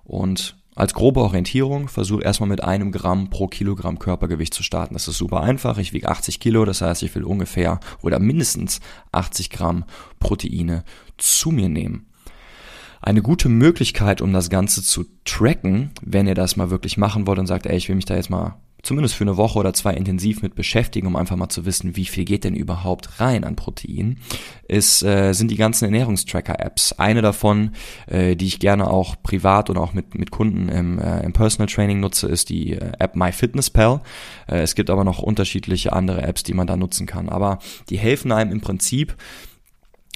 Und 0.03 0.57
als 0.75 0.93
grobe 0.93 1.19
Orientierung 1.19 1.89
versuche 1.89 2.23
erstmal 2.23 2.49
mit 2.49 2.63
einem 2.63 2.91
Gramm 2.91 3.29
pro 3.29 3.47
Kilogramm 3.47 3.99
Körpergewicht 3.99 4.53
zu 4.53 4.63
starten. 4.63 4.93
Das 4.93 5.07
ist 5.07 5.17
super 5.17 5.41
einfach. 5.41 5.77
Ich 5.77 5.91
wiege 5.91 6.07
80 6.07 6.39
Kilo, 6.39 6.63
das 6.63 6.81
heißt, 6.81 7.03
ich 7.03 7.13
will 7.13 7.23
ungefähr 7.23 7.79
oder 8.01 8.19
mindestens 8.19 8.79
80 9.11 9.49
Gramm 9.49 9.83
Proteine 10.19 10.83
zu 11.17 11.51
mir 11.51 11.67
nehmen. 11.67 12.07
Eine 13.01 13.21
gute 13.21 13.49
Möglichkeit, 13.49 14.21
um 14.21 14.31
das 14.31 14.49
Ganze 14.49 14.83
zu 14.83 15.05
tracken, 15.25 15.91
wenn 16.01 16.27
ihr 16.27 16.35
das 16.35 16.55
mal 16.55 16.69
wirklich 16.69 16.97
machen 16.97 17.25
wollt 17.27 17.39
und 17.39 17.47
sagt, 17.47 17.65
ey, 17.65 17.75
ich 17.75 17.89
will 17.89 17.95
mich 17.95 18.05
da 18.05 18.15
jetzt 18.15 18.29
mal 18.29 18.55
zumindest 18.83 19.15
für 19.15 19.23
eine 19.23 19.37
Woche 19.37 19.59
oder 19.59 19.73
zwei 19.73 19.93
intensiv 19.93 20.41
mit 20.41 20.55
beschäftigen, 20.55 21.07
um 21.07 21.15
einfach 21.15 21.35
mal 21.35 21.49
zu 21.49 21.65
wissen, 21.65 21.95
wie 21.95 22.05
viel 22.05 22.25
geht 22.25 22.43
denn 22.43 22.55
überhaupt 22.55 23.19
rein 23.19 23.43
an 23.43 23.55
Protein, 23.55 24.17
ist, 24.67 25.03
äh, 25.03 25.33
sind 25.33 25.51
die 25.51 25.57
ganzen 25.57 25.85
Ernährungstracker-Apps. 25.85 26.93
Eine 26.93 27.21
davon, 27.21 27.71
äh, 28.07 28.35
die 28.35 28.47
ich 28.47 28.59
gerne 28.59 28.89
auch 28.89 29.15
privat 29.21 29.69
und 29.69 29.77
auch 29.77 29.93
mit, 29.93 30.15
mit 30.15 30.31
Kunden 30.31 30.69
im, 30.69 30.99
äh, 30.99 31.21
im 31.23 31.33
Personal 31.33 31.67
Training 31.67 31.99
nutze, 31.99 32.27
ist 32.27 32.49
die 32.49 32.73
äh, 32.73 32.91
App 32.99 33.15
MyFitnessPal. 33.15 34.01
Äh, 34.47 34.61
es 34.61 34.75
gibt 34.75 34.89
aber 34.89 35.03
noch 35.03 35.19
unterschiedliche 35.19 35.93
andere 35.93 36.23
Apps, 36.23 36.43
die 36.43 36.53
man 36.53 36.67
da 36.67 36.77
nutzen 36.77 37.05
kann. 37.05 37.29
Aber 37.29 37.59
die 37.89 37.97
helfen 37.97 38.31
einem 38.31 38.51
im 38.51 38.61
Prinzip 38.61 39.15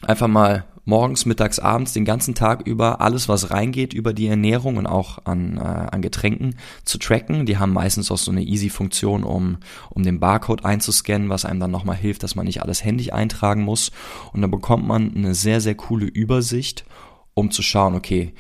einfach 0.01 0.28
mal 0.28 0.65
morgens, 0.86 1.26
mittags, 1.26 1.60
abends, 1.60 1.93
den 1.93 2.06
ganzen 2.06 2.36
Tag 2.36 2.65
über 2.65 3.02
alles, 3.02 3.28
was 3.28 3.52
reingeht 3.52 3.93
über 3.93 4.13
die 4.13 4.28
Ernährung 4.28 4.78
und 4.78 4.88
auch 4.88 5.19
an, 5.26 5.58
äh, 5.58 5.62
an 5.62 6.02
Getränken 6.02 6.56
zu 6.84 6.98
tracken. 6.98 7.45
Die 7.45 7.58
haben 7.58 7.74
meistens 7.74 8.12
auch 8.12 8.17
so 8.17 8.32
eine 8.32 8.43
Easy-Funktion, 8.43 9.24
um, 9.24 9.58
um 9.89 10.04
den 10.04 10.19
Barcode 10.19 10.63
einzuscannen, 10.63 11.30
was 11.30 11.45
einem 11.45 11.60
dann 11.60 11.71
nochmal 11.71 11.98
hilft, 11.98 12.24
dass 12.24 12.36
man 12.36 12.45
nicht 12.45 12.62
alles 12.62 12.84
händisch 12.84 13.12
eintragen 13.12 13.63
muss. 13.63 13.91
Und 14.32 14.41
dann 14.41 14.52
bekommt 14.52 14.88
man 14.88 15.13
eine 15.15 15.34
sehr, 15.34 15.60
sehr 15.60 15.76
coole 15.76 16.06
Übersicht, 16.06 16.86
um 17.34 17.52
zu 17.52 17.62
schauen, 17.62 17.95
okay, 17.95 18.34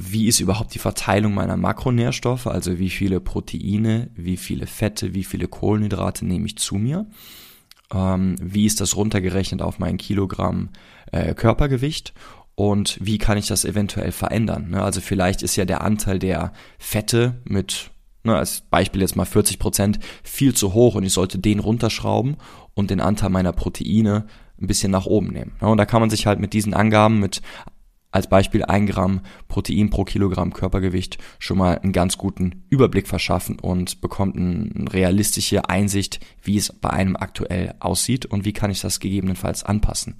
wie 0.00 0.28
ist 0.28 0.38
überhaupt 0.38 0.74
die 0.74 0.78
Verteilung 0.78 1.34
meiner 1.34 1.56
Makronährstoffe, 1.56 2.46
also 2.46 2.78
wie 2.78 2.88
viele 2.88 3.20
Proteine, 3.20 4.10
wie 4.14 4.36
viele 4.36 4.68
Fette, 4.68 5.12
wie 5.12 5.24
viele 5.24 5.48
Kohlenhydrate 5.48 6.24
nehme 6.24 6.46
ich 6.46 6.56
zu 6.56 6.76
mir, 6.76 7.06
ähm, 7.92 8.36
wie 8.40 8.66
ist 8.66 8.80
das 8.80 8.96
runtergerechnet 8.96 9.62
auf 9.62 9.78
mein 9.78 9.96
Kilogramm 9.96 10.70
äh, 11.12 11.34
Körpergewicht 11.34 12.14
und 12.54 12.98
wie 13.00 13.18
kann 13.18 13.38
ich 13.38 13.46
das 13.46 13.64
eventuell 13.64 14.12
verändern. 14.12 14.70
Ne? 14.70 14.82
Also 14.82 15.00
vielleicht 15.00 15.42
ist 15.42 15.56
ja 15.56 15.64
der 15.64 15.82
Anteil 15.82 16.18
der 16.18 16.52
Fette 16.78 17.40
mit 17.44 17.90
ne, 18.24 18.36
als 18.36 18.62
Beispiel 18.62 19.00
jetzt 19.00 19.16
mal 19.16 19.24
40 19.24 19.58
Prozent, 19.58 19.98
viel 20.22 20.54
zu 20.54 20.74
hoch 20.74 20.94
und 20.94 21.04
ich 21.04 21.12
sollte 21.12 21.38
den 21.38 21.60
runterschrauben 21.60 22.36
und 22.74 22.90
den 22.90 23.00
Anteil 23.00 23.30
meiner 23.30 23.52
Proteine 23.52 24.26
ein 24.60 24.66
bisschen 24.66 24.90
nach 24.90 25.06
oben 25.06 25.28
nehmen. 25.28 25.52
Ne, 25.60 25.68
und 25.68 25.78
da 25.78 25.86
kann 25.86 26.00
man 26.00 26.10
sich 26.10 26.26
halt 26.26 26.40
mit 26.40 26.52
diesen 26.52 26.74
Angaben 26.74 27.20
mit 27.20 27.42
als 28.10 28.28
Beispiel 28.28 28.64
ein 28.64 28.86
Gramm 28.86 29.20
Protein 29.48 29.90
pro 29.90 30.04
Kilogramm 30.04 30.52
Körpergewicht 30.52 31.18
schon 31.38 31.58
mal 31.58 31.78
einen 31.78 31.92
ganz 31.92 32.16
guten 32.16 32.64
Überblick 32.70 33.06
verschaffen 33.06 33.58
und 33.58 34.00
bekommt 34.00 34.36
eine 34.36 34.70
realistische 34.92 35.68
Einsicht, 35.68 36.20
wie 36.42 36.56
es 36.56 36.72
bei 36.72 36.90
einem 36.90 37.16
aktuell 37.16 37.74
aussieht 37.80 38.26
und 38.26 38.44
wie 38.44 38.52
kann 38.52 38.70
ich 38.70 38.80
das 38.80 39.00
gegebenenfalls 39.00 39.64
anpassen. 39.64 40.16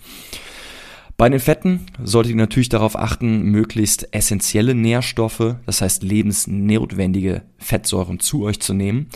Bei 1.19 1.29
den 1.29 1.41
Fetten 1.41 1.87
solltet 2.01 2.31
ihr 2.31 2.37
natürlich 2.37 2.69
darauf 2.69 2.97
achten, 2.97 3.43
möglichst 3.43 4.15
essentielle 4.15 4.77
Nährstoffe, 4.77 5.57
das 5.67 5.81
heißt 5.81 6.05
lebensnotwendige 6.05 7.43
Fettsäuren 7.59 8.21
zu 8.21 8.45
euch 8.45 8.61
zu 8.61 8.73
nehmen. 8.73 9.09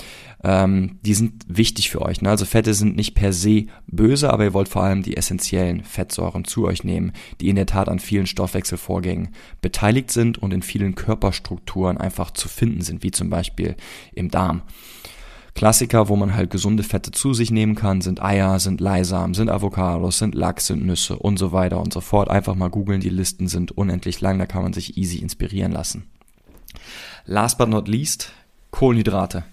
Ähm, 0.44 0.98
die 1.02 1.14
sind 1.14 1.44
wichtig 1.46 1.90
für 1.90 2.02
euch. 2.02 2.20
Ne? 2.20 2.30
Also 2.30 2.44
Fette 2.44 2.74
sind 2.74 2.96
nicht 2.96 3.14
per 3.14 3.32
se 3.32 3.66
böse, 3.86 4.32
aber 4.32 4.44
ihr 4.44 4.54
wollt 4.54 4.68
vor 4.68 4.82
allem 4.82 5.02
die 5.02 5.16
essentiellen 5.16 5.84
Fettsäuren 5.84 6.44
zu 6.44 6.66
euch 6.66 6.82
nehmen, 6.82 7.12
die 7.40 7.48
in 7.48 7.56
der 7.56 7.66
Tat 7.66 7.88
an 7.88 8.00
vielen 8.00 8.26
Stoffwechselvorgängen 8.26 9.28
beteiligt 9.60 10.10
sind 10.10 10.38
und 10.38 10.52
in 10.52 10.62
vielen 10.62 10.94
Körperstrukturen 10.94 11.96
einfach 11.98 12.32
zu 12.32 12.48
finden 12.48 12.82
sind, 12.82 13.02
wie 13.02 13.12
zum 13.12 13.30
Beispiel 13.30 13.76
im 14.14 14.30
Darm. 14.30 14.62
Klassiker, 15.54 16.08
wo 16.08 16.16
man 16.16 16.34
halt 16.34 16.50
gesunde 16.50 16.82
Fette 16.82 17.10
zu 17.10 17.34
sich 17.34 17.50
nehmen 17.50 17.74
kann, 17.74 18.00
sind 18.00 18.22
Eier, 18.22 18.58
sind 18.58 18.80
Leisamen, 18.80 19.34
sind 19.34 19.50
Avocados, 19.50 20.18
sind 20.18 20.34
Lachs, 20.34 20.66
sind 20.66 20.84
Nüsse 20.84 21.16
und 21.16 21.38
so 21.38 21.52
weiter 21.52 21.78
und 21.78 21.92
so 21.92 22.00
fort. 22.00 22.30
Einfach 22.30 22.54
mal 22.54 22.70
googeln, 22.70 23.00
die 23.00 23.10
Listen 23.10 23.48
sind 23.48 23.70
unendlich 23.70 24.20
lang, 24.22 24.38
da 24.38 24.46
kann 24.46 24.62
man 24.62 24.72
sich 24.72 24.96
easy 24.96 25.18
inspirieren 25.18 25.72
lassen. 25.72 26.04
Last 27.26 27.58
but 27.58 27.68
not 27.68 27.86
least, 27.86 28.32
Kohlenhydrate. 28.70 29.44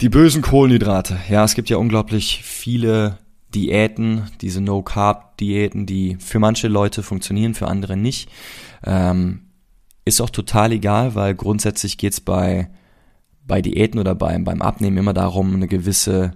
Die 0.00 0.08
bösen 0.08 0.42
Kohlenhydrate. 0.42 1.18
Ja, 1.28 1.44
es 1.44 1.54
gibt 1.54 1.70
ja 1.70 1.76
unglaublich 1.76 2.42
viele 2.42 3.18
Diäten, 3.54 4.30
diese 4.40 4.60
No-Carb-Diäten, 4.60 5.86
die 5.86 6.16
für 6.18 6.38
manche 6.38 6.68
Leute 6.68 7.02
funktionieren, 7.02 7.54
für 7.54 7.68
andere 7.68 7.96
nicht. 7.96 8.28
Ähm, 8.84 9.42
ist 10.04 10.20
auch 10.20 10.30
total 10.30 10.72
egal, 10.72 11.14
weil 11.14 11.34
grundsätzlich 11.34 11.96
geht's 11.96 12.20
bei 12.20 12.68
bei 13.46 13.62
Diäten 13.62 14.00
oder 14.00 14.14
beim, 14.14 14.44
beim 14.44 14.62
Abnehmen 14.62 14.96
immer 14.96 15.12
darum, 15.12 15.54
eine 15.54 15.68
gewisse, 15.68 16.32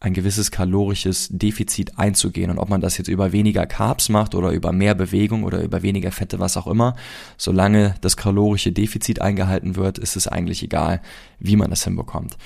ein 0.00 0.12
gewisses 0.12 0.50
kalorisches 0.50 1.28
Defizit 1.30 1.98
einzugehen. 1.98 2.50
Und 2.50 2.58
ob 2.58 2.68
man 2.68 2.80
das 2.80 2.98
jetzt 2.98 3.08
über 3.08 3.32
weniger 3.32 3.66
Carbs 3.66 4.08
macht 4.08 4.34
oder 4.34 4.50
über 4.50 4.72
mehr 4.72 4.94
Bewegung 4.94 5.44
oder 5.44 5.62
über 5.62 5.82
weniger 5.82 6.12
Fette, 6.12 6.38
was 6.38 6.56
auch 6.56 6.66
immer, 6.66 6.96
solange 7.38 7.94
das 8.02 8.16
kalorische 8.16 8.72
Defizit 8.72 9.20
eingehalten 9.20 9.76
wird, 9.76 9.98
ist 9.98 10.16
es 10.16 10.28
eigentlich 10.28 10.62
egal, 10.62 11.00
wie 11.38 11.56
man 11.56 11.70
das 11.70 11.84
hinbekommt. 11.84 12.36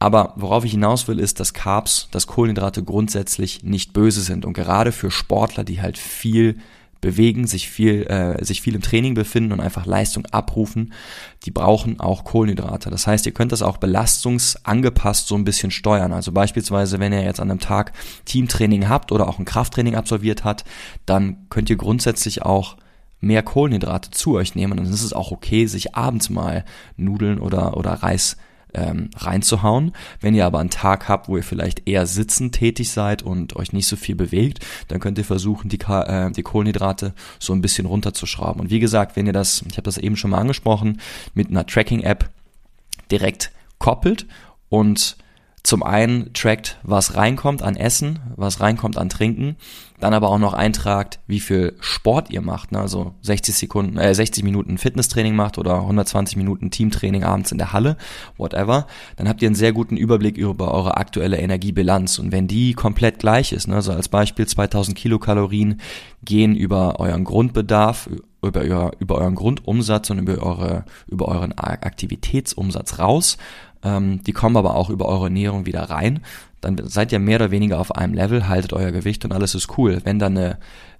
Aber 0.00 0.32
worauf 0.36 0.64
ich 0.64 0.72
hinaus 0.72 1.08
will, 1.08 1.20
ist, 1.20 1.40
dass 1.40 1.52
Carbs, 1.52 2.08
dass 2.10 2.26
Kohlenhydrate 2.26 2.82
grundsätzlich 2.82 3.62
nicht 3.62 3.92
böse 3.92 4.22
sind. 4.22 4.46
Und 4.46 4.54
gerade 4.54 4.92
für 4.92 5.10
Sportler, 5.10 5.62
die 5.62 5.82
halt 5.82 5.98
viel 5.98 6.56
bewegen, 7.02 7.46
sich 7.46 7.68
viel, 7.68 8.06
äh, 8.06 8.42
sich 8.42 8.62
viel 8.62 8.74
im 8.74 8.80
Training 8.80 9.12
befinden 9.12 9.52
und 9.52 9.60
einfach 9.60 9.84
Leistung 9.84 10.24
abrufen, 10.26 10.94
die 11.44 11.50
brauchen 11.50 12.00
auch 12.00 12.24
Kohlenhydrate. 12.24 12.90
Das 12.90 13.06
heißt, 13.06 13.26
ihr 13.26 13.32
könnt 13.32 13.52
das 13.52 13.60
auch 13.62 13.76
belastungsangepasst 13.76 15.28
so 15.28 15.34
ein 15.34 15.44
bisschen 15.44 15.70
steuern. 15.70 16.12
Also 16.12 16.32
beispielsweise, 16.32 16.98
wenn 16.98 17.12
ihr 17.12 17.22
jetzt 17.22 17.40
an 17.40 17.50
einem 17.50 17.60
Tag 17.60 17.92
Teamtraining 18.24 18.88
habt 18.88 19.12
oder 19.12 19.28
auch 19.28 19.38
ein 19.38 19.44
Krafttraining 19.44 19.96
absolviert 19.96 20.44
hat, 20.44 20.64
dann 21.04 21.46
könnt 21.50 21.68
ihr 21.68 21.76
grundsätzlich 21.76 22.42
auch 22.42 22.76
mehr 23.20 23.42
Kohlenhydrate 23.42 24.10
zu 24.10 24.36
euch 24.36 24.54
nehmen. 24.54 24.78
Und 24.78 24.84
dann 24.84 24.94
ist 24.94 25.02
es 25.02 25.12
auch 25.12 25.30
okay, 25.30 25.66
sich 25.66 25.94
abends 25.94 26.30
mal 26.30 26.64
Nudeln 26.96 27.38
oder, 27.38 27.76
oder 27.76 27.92
Reis 27.92 28.38
ähm, 28.74 29.10
reinzuhauen. 29.16 29.92
Wenn 30.20 30.34
ihr 30.34 30.46
aber 30.46 30.58
einen 30.58 30.70
Tag 30.70 31.08
habt, 31.08 31.28
wo 31.28 31.36
ihr 31.36 31.42
vielleicht 31.42 31.88
eher 31.88 32.06
sitzend 32.06 32.54
tätig 32.54 32.90
seid 32.90 33.22
und 33.22 33.56
euch 33.56 33.72
nicht 33.72 33.86
so 33.86 33.96
viel 33.96 34.14
bewegt, 34.14 34.60
dann 34.88 35.00
könnt 35.00 35.18
ihr 35.18 35.24
versuchen, 35.24 35.68
die, 35.68 35.80
äh, 35.80 36.30
die 36.30 36.42
Kohlenhydrate 36.42 37.14
so 37.38 37.52
ein 37.52 37.62
bisschen 37.62 37.86
runterzuschrauben. 37.86 38.60
Und 38.60 38.70
wie 38.70 38.80
gesagt, 38.80 39.16
wenn 39.16 39.26
ihr 39.26 39.32
das, 39.32 39.62
ich 39.68 39.76
habe 39.76 39.84
das 39.84 39.98
eben 39.98 40.16
schon 40.16 40.30
mal 40.30 40.38
angesprochen, 40.38 41.00
mit 41.34 41.50
einer 41.50 41.66
Tracking-App 41.66 42.30
direkt 43.10 43.50
koppelt 43.78 44.26
und 44.68 45.16
zum 45.62 45.82
einen 45.82 46.32
trackt, 46.32 46.78
was 46.82 47.16
reinkommt 47.16 47.62
an 47.62 47.76
Essen, 47.76 48.18
was 48.36 48.60
reinkommt 48.60 48.96
an 48.96 49.08
Trinken, 49.08 49.56
dann 50.00 50.14
aber 50.14 50.28
auch 50.28 50.38
noch 50.38 50.54
eintragt, 50.54 51.20
wie 51.26 51.40
viel 51.40 51.76
Sport 51.80 52.30
ihr 52.30 52.40
macht, 52.40 52.72
ne? 52.72 52.80
also 52.80 53.14
60 53.22 53.54
Sekunden, 53.54 53.98
äh, 53.98 54.14
60 54.14 54.42
Minuten 54.42 54.78
Fitnesstraining 54.78 55.36
macht 55.36 55.58
oder 55.58 55.76
120 55.76 56.36
Minuten 56.36 56.70
Teamtraining 56.70 57.24
abends 57.24 57.52
in 57.52 57.58
der 57.58 57.72
Halle, 57.72 57.96
whatever, 58.38 58.86
dann 59.16 59.28
habt 59.28 59.42
ihr 59.42 59.48
einen 59.48 59.54
sehr 59.54 59.72
guten 59.72 59.96
Überblick 59.96 60.38
über 60.38 60.72
eure 60.72 60.96
aktuelle 60.96 61.38
Energiebilanz 61.38 62.18
und 62.18 62.32
wenn 62.32 62.48
die 62.48 62.72
komplett 62.72 63.18
gleich 63.18 63.52
ist, 63.52 63.68
ne? 63.68 63.76
also 63.76 63.92
als 63.92 64.08
Beispiel 64.08 64.46
2000 64.46 64.96
Kilokalorien 64.96 65.80
gehen 66.24 66.56
über 66.56 66.98
euren 67.00 67.24
Grundbedarf, 67.24 68.08
über, 68.42 68.62
über, 68.62 68.92
über 68.98 69.16
euren 69.16 69.34
Grundumsatz 69.34 70.10
und 70.10 70.18
über 70.18 70.38
eure 70.38 70.84
über 71.06 71.28
euren 71.28 71.52
Aktivitätsumsatz 71.52 72.98
raus 72.98 73.36
ähm, 73.82 74.22
die 74.24 74.32
kommen 74.32 74.56
aber 74.56 74.74
auch 74.74 74.90
über 74.90 75.06
eure 75.06 75.24
Ernährung 75.24 75.66
wieder 75.66 75.82
rein. 75.82 76.20
Dann 76.60 76.80
seid 76.86 77.12
ihr 77.12 77.18
mehr 77.18 77.36
oder 77.36 77.50
weniger 77.50 77.80
auf 77.80 77.94
einem 77.94 78.14
Level, 78.14 78.48
haltet 78.48 78.72
euer 78.72 78.92
Gewicht 78.92 79.24
und 79.24 79.32
alles 79.32 79.54
ist 79.54 79.78
cool. 79.78 80.00
Wenn 80.04 80.18
dann 80.18 80.36
eine 80.36 80.58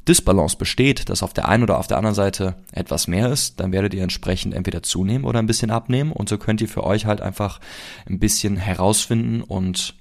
Disbalance 0.08 0.56
besteht, 0.56 1.10
dass 1.10 1.22
auf 1.22 1.34
der 1.34 1.48
einen 1.48 1.62
oder 1.62 1.78
auf 1.78 1.86
der 1.86 1.98
anderen 1.98 2.14
Seite 2.14 2.54
etwas 2.72 3.06
mehr 3.06 3.30
ist, 3.30 3.60
dann 3.60 3.72
werdet 3.72 3.92
ihr 3.92 4.02
entsprechend 4.02 4.54
entweder 4.54 4.82
zunehmen 4.82 5.26
oder 5.26 5.38
ein 5.38 5.46
bisschen 5.46 5.70
abnehmen 5.70 6.12
und 6.12 6.30
so 6.30 6.38
könnt 6.38 6.62
ihr 6.62 6.68
für 6.68 6.84
euch 6.84 7.04
halt 7.04 7.20
einfach 7.20 7.60
ein 8.08 8.18
bisschen 8.18 8.56
herausfinden 8.56 9.42
und 9.42 9.94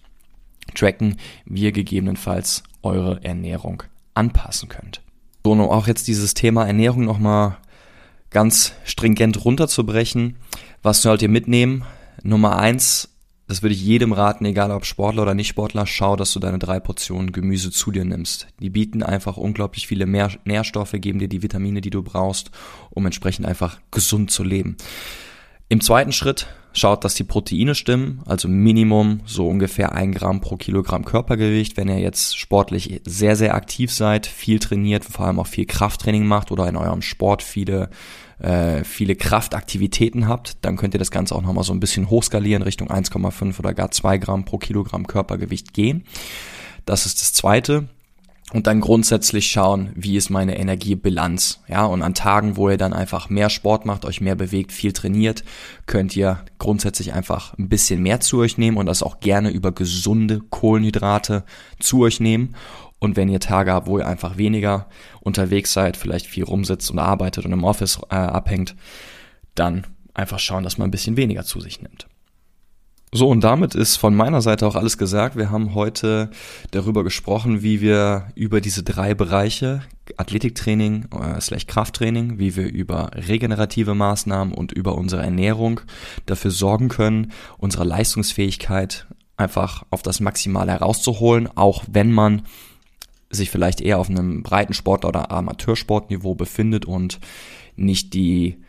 tracken, 0.73 1.17
wie 1.45 1.63
ihr 1.63 1.71
gegebenenfalls 1.73 2.63
eure 2.81 3.21
Ernährung 3.23 3.83
anpassen 4.13 4.69
könnt. 4.69 5.01
So, 5.43 5.51
um 5.51 5.61
auch 5.61 5.87
jetzt 5.87 6.07
dieses 6.07 6.33
Thema 6.33 6.65
Ernährung 6.65 7.05
nochmal 7.05 7.57
ganz 8.29 8.73
stringent 8.83 9.43
runterzubrechen, 9.43 10.35
was 10.83 11.01
sollt 11.01 11.21
ihr 11.21 11.29
mitnehmen? 11.29 11.83
Nummer 12.23 12.57
eins, 12.57 13.09
das 13.47 13.63
würde 13.63 13.73
ich 13.73 13.81
jedem 13.81 14.13
raten, 14.13 14.45
egal 14.45 14.69
ob 14.69 14.85
Sportler 14.85 15.23
oder 15.23 15.33
Nicht-Sportler, 15.33 15.87
schau, 15.87 16.15
dass 16.15 16.33
du 16.33 16.39
deine 16.39 16.59
drei 16.59 16.79
Portionen 16.79 17.31
Gemüse 17.31 17.71
zu 17.71 17.89
dir 17.89 18.05
nimmst. 18.05 18.47
Die 18.59 18.69
bieten 18.69 19.01
einfach 19.01 19.37
unglaublich 19.37 19.87
viele 19.87 20.05
mehr 20.05 20.29
Nährstoffe, 20.45 20.93
geben 20.93 21.19
dir 21.19 21.29
die 21.29 21.41
Vitamine, 21.41 21.81
die 21.81 21.89
du 21.89 22.03
brauchst, 22.03 22.51
um 22.91 23.05
entsprechend 23.05 23.47
einfach 23.47 23.79
gesund 23.89 24.29
zu 24.29 24.43
leben. 24.43 24.77
Im 25.67 25.81
zweiten 25.81 26.11
Schritt 26.11 26.47
schaut, 26.73 27.03
dass 27.03 27.15
die 27.15 27.23
Proteine 27.23 27.75
stimmen, 27.75 28.21
also 28.25 28.47
Minimum 28.47 29.21
so 29.25 29.47
ungefähr 29.47 29.93
ein 29.93 30.11
Gramm 30.11 30.41
pro 30.41 30.55
Kilogramm 30.55 31.05
Körpergewicht. 31.05 31.77
Wenn 31.77 31.89
ihr 31.89 31.99
jetzt 31.99 32.37
sportlich 32.37 33.01
sehr, 33.05 33.35
sehr 33.35 33.55
aktiv 33.55 33.91
seid, 33.91 34.27
viel 34.27 34.59
trainiert, 34.59 35.05
vor 35.05 35.25
allem 35.25 35.39
auch 35.39 35.47
viel 35.47 35.65
Krafttraining 35.65 36.25
macht 36.25 36.51
oder 36.51 36.67
in 36.67 36.75
eurem 36.75 37.01
Sport 37.01 37.43
viele 37.43 37.89
äh, 38.39 38.85
viele 38.85 39.15
Kraftaktivitäten 39.15 40.27
habt, 40.27 40.57
dann 40.61 40.77
könnt 40.77 40.95
ihr 40.95 40.99
das 40.99 41.11
Ganze 41.11 41.35
auch 41.35 41.41
nochmal 41.41 41.65
so 41.65 41.73
ein 41.73 41.81
bisschen 41.81 42.09
hochskalieren, 42.09 42.63
Richtung 42.63 42.89
1,5 42.89 43.59
oder 43.59 43.73
gar 43.73 43.91
2 43.91 44.17
Gramm 44.17 44.45
pro 44.45 44.57
Kilogramm 44.57 45.07
Körpergewicht 45.07 45.73
gehen. 45.73 46.05
Das 46.85 47.05
ist 47.05 47.21
das 47.21 47.33
Zweite 47.33 47.89
und 48.51 48.65
dann 48.65 48.81
grundsätzlich 48.81 49.51
schauen, 49.51 49.91
wie 49.95 50.17
ist 50.17 50.29
meine 50.29 50.57
Energiebilanz. 50.57 51.61
Ja, 51.67 51.85
und 51.85 52.01
an 52.01 52.15
Tagen, 52.15 52.57
wo 52.57 52.69
ihr 52.69 52.77
dann 52.77 52.93
einfach 52.93 53.29
mehr 53.29 53.49
Sport 53.49 53.85
macht, 53.85 54.05
euch 54.05 54.21
mehr 54.21 54.35
bewegt, 54.35 54.71
viel 54.71 54.91
trainiert, 54.91 55.43
könnt 55.85 56.15
ihr 56.15 56.39
grundsätzlich 56.57 57.13
einfach 57.13 57.55
ein 57.59 57.69
bisschen 57.69 58.01
mehr 58.01 58.21
zu 58.21 58.39
euch 58.39 58.57
nehmen 58.57 58.77
und 58.77 58.87
das 58.87 59.03
auch 59.03 59.19
gerne 59.19 59.51
über 59.51 59.71
gesunde 59.71 60.39
Kohlenhydrate 60.49 61.43
zu 61.79 62.01
euch 62.01 62.19
nehmen. 62.19 62.55
Und 62.97 63.15
wenn 63.15 63.29
ihr 63.29 63.39
Tage 63.39 63.71
habt, 63.71 63.87
wo 63.87 63.99
ihr 63.99 64.07
einfach 64.07 64.37
weniger 64.37 64.87
unterwegs 65.21 65.71
seid, 65.71 65.95
vielleicht 65.95 66.25
viel 66.25 66.43
rumsitzt 66.43 66.89
und 66.91 66.99
arbeitet 66.99 67.45
und 67.45 67.53
im 67.53 67.63
Office 67.63 68.01
äh, 68.09 68.15
abhängt, 68.15 68.75
dann 69.53 69.85
einfach 70.13 70.39
schauen, 70.39 70.63
dass 70.63 70.77
man 70.77 70.87
ein 70.87 70.91
bisschen 70.91 71.17
weniger 71.17 71.43
zu 71.43 71.61
sich 71.61 71.81
nimmt. 71.81 72.08
So, 73.11 73.27
und 73.27 73.43
damit 73.43 73.73
ist 73.73 73.95
von 73.95 74.15
meiner 74.15 74.41
Seite 74.41 74.67
auch 74.67 74.75
alles 74.75 74.99
gesagt. 74.99 75.35
Wir 75.35 75.49
haben 75.49 75.73
heute 75.73 76.29
darüber 76.69 77.03
gesprochen, 77.03 77.63
wie 77.63 77.81
wir 77.81 78.27
über 78.35 78.61
diese 78.61 78.83
drei 78.83 79.15
Bereiche, 79.15 79.81
Athletiktraining, 80.17 81.07
äh, 81.11 81.41
slash 81.41 81.65
Krafttraining, 81.65 82.37
wie 82.37 82.55
wir 82.55 82.71
über 82.71 83.09
regenerative 83.15 83.95
Maßnahmen 83.95 84.53
und 84.53 84.73
über 84.73 84.95
unsere 84.95 85.23
Ernährung 85.23 85.81
dafür 86.27 86.51
sorgen 86.51 86.87
können, 86.87 87.31
unsere 87.57 87.83
Leistungsfähigkeit 87.83 89.07
einfach 89.37 89.83
auf 89.89 90.03
das 90.03 90.19
Maximale 90.19 90.71
herauszuholen, 90.71 91.49
auch 91.55 91.85
wenn 91.89 92.11
man 92.11 92.43
sich 93.31 93.49
vielleicht 93.49 93.81
eher 93.81 93.97
auf 93.97 94.09
einem 94.09 94.43
breiten 94.43 94.73
Sport- 94.73 95.05
oder 95.05 95.31
Amateursportniveau 95.31 96.35
befindet 96.35 96.85
und 96.85 97.19
nicht 97.75 98.13
die 98.13 98.61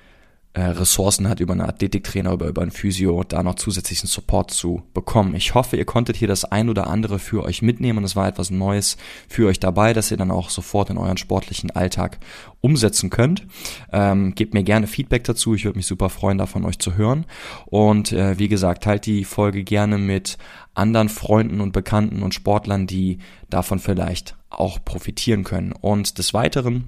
äh, 0.53 0.63
Ressourcen 0.63 1.29
hat, 1.29 1.39
über 1.39 1.53
einen 1.53 1.61
Athletiktrainer 1.61 2.33
oder 2.33 2.49
über 2.49 2.63
einen 2.63 2.73
Physio, 2.73 3.23
da 3.23 3.43
noch 3.43 3.55
zusätzlichen 3.55 4.09
Support 4.09 4.51
zu 4.51 4.83
bekommen. 4.95 5.37
Ich 5.37 5.55
hoffe, 5.55 5.77
ihr 5.77 5.85
konntet 5.85 6.17
hier 6.17 6.27
das 6.27 6.45
ein 6.45 6.69
oder 6.69 6.89
andere 6.89 7.21
für 7.21 7.45
euch 7.45 7.63
mitnehmen 7.63 7.99
und 7.99 8.05
es 8.05 8.17
war 8.17 8.27
etwas 8.27 8.51
Neues 8.51 8.97
für 9.29 9.47
euch 9.47 9.61
dabei, 9.61 9.93
dass 9.93 10.11
ihr 10.11 10.17
dann 10.17 10.33
auch 10.33 10.51
sofort 10.51 10.91
in 10.91 10.99
euren 10.99 11.19
sportlichen 11.19 11.71
Alltag 11.71 12.19
umsetzen 12.61 13.11
könnt. 13.11 13.47
Ähm, 13.93 14.35
gebt 14.35 14.53
mir 14.53 14.65
gerne 14.65 14.89
Feedback 14.89 15.23
dazu, 15.23 15.55
ich 15.55 15.65
würde 15.65 15.79
mich 15.79 15.87
super 15.87 16.11
freuen, 16.11 16.39
davon 16.39 16.65
euch 16.65 16.81
zu 16.81 16.97
hören. 16.97 17.27
Und 17.67 18.11
äh, 18.11 18.39
wie 18.39 18.49
gesagt, 18.49 18.83
teilt 18.83 19.07
die 19.07 19.25
Folge 19.25 19.63
gerne 19.63 19.99
mit 19.99 20.37
anderen 20.75 21.09
Freunden 21.09 21.61
und 21.61 21.73
Bekannten 21.73 22.23
und 22.23 22.35
Sportlern, 22.35 22.89
die 22.89 23.19
davon 23.51 23.79
vielleicht 23.79 24.37
auch 24.49 24.85
profitieren 24.85 25.45
können. 25.45 25.73
Und 25.73 26.19
des 26.19 26.35
Weiteren 26.35 26.87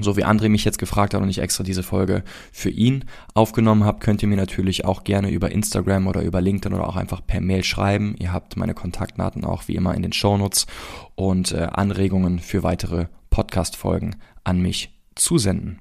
so 0.00 0.16
wie 0.16 0.24
André 0.24 0.48
mich 0.48 0.64
jetzt 0.64 0.78
gefragt 0.78 1.14
hat 1.14 1.22
und 1.22 1.28
ich 1.28 1.38
extra 1.38 1.62
diese 1.62 1.82
Folge 1.82 2.24
für 2.52 2.70
ihn 2.70 3.04
aufgenommen 3.34 3.84
habe, 3.84 4.00
könnt 4.00 4.22
ihr 4.22 4.28
mir 4.28 4.36
natürlich 4.36 4.84
auch 4.84 5.04
gerne 5.04 5.30
über 5.30 5.52
Instagram 5.52 6.06
oder 6.06 6.22
über 6.22 6.40
LinkedIn 6.40 6.76
oder 6.76 6.88
auch 6.88 6.96
einfach 6.96 7.24
per 7.24 7.40
Mail 7.40 7.62
schreiben. 7.62 8.16
Ihr 8.18 8.32
habt 8.32 8.56
meine 8.56 8.74
Kontaktdaten 8.74 9.44
auch 9.44 9.68
wie 9.68 9.76
immer 9.76 9.94
in 9.94 10.02
den 10.02 10.12
Shownotes 10.12 10.66
und 11.14 11.52
äh, 11.52 11.68
Anregungen 11.70 12.40
für 12.40 12.62
weitere 12.62 13.06
Podcast-Folgen 13.30 14.16
an 14.42 14.60
mich 14.60 14.90
zusenden. 15.14 15.80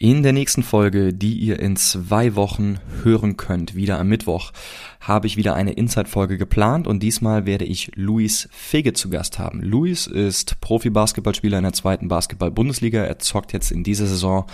In 0.00 0.22
der 0.22 0.32
nächsten 0.32 0.62
Folge, 0.62 1.12
die 1.12 1.34
ihr 1.34 1.58
in 1.58 1.76
zwei 1.76 2.36
Wochen 2.36 2.78
hören 3.02 3.36
könnt, 3.36 3.74
wieder 3.74 3.98
am 3.98 4.08
Mittwoch, 4.08 4.52
habe 5.08 5.26
ich 5.26 5.38
wieder 5.38 5.54
eine 5.54 5.72
Inside-Folge 5.72 6.36
geplant 6.36 6.86
und 6.86 7.02
diesmal 7.02 7.46
werde 7.46 7.64
ich 7.64 7.90
Luis 7.94 8.48
Fege 8.52 8.92
zu 8.92 9.08
Gast 9.08 9.38
haben. 9.38 9.62
Luis 9.62 10.06
ist 10.06 10.60
Profi-Basketballspieler 10.60 11.56
in 11.56 11.64
der 11.64 11.72
zweiten 11.72 12.08
Basketball-Bundesliga. 12.08 13.02
Er 13.02 13.18
zockt 13.18 13.54
jetzt 13.54 13.72
in 13.72 13.82
dieser 13.82 14.06
Saison 14.06 14.46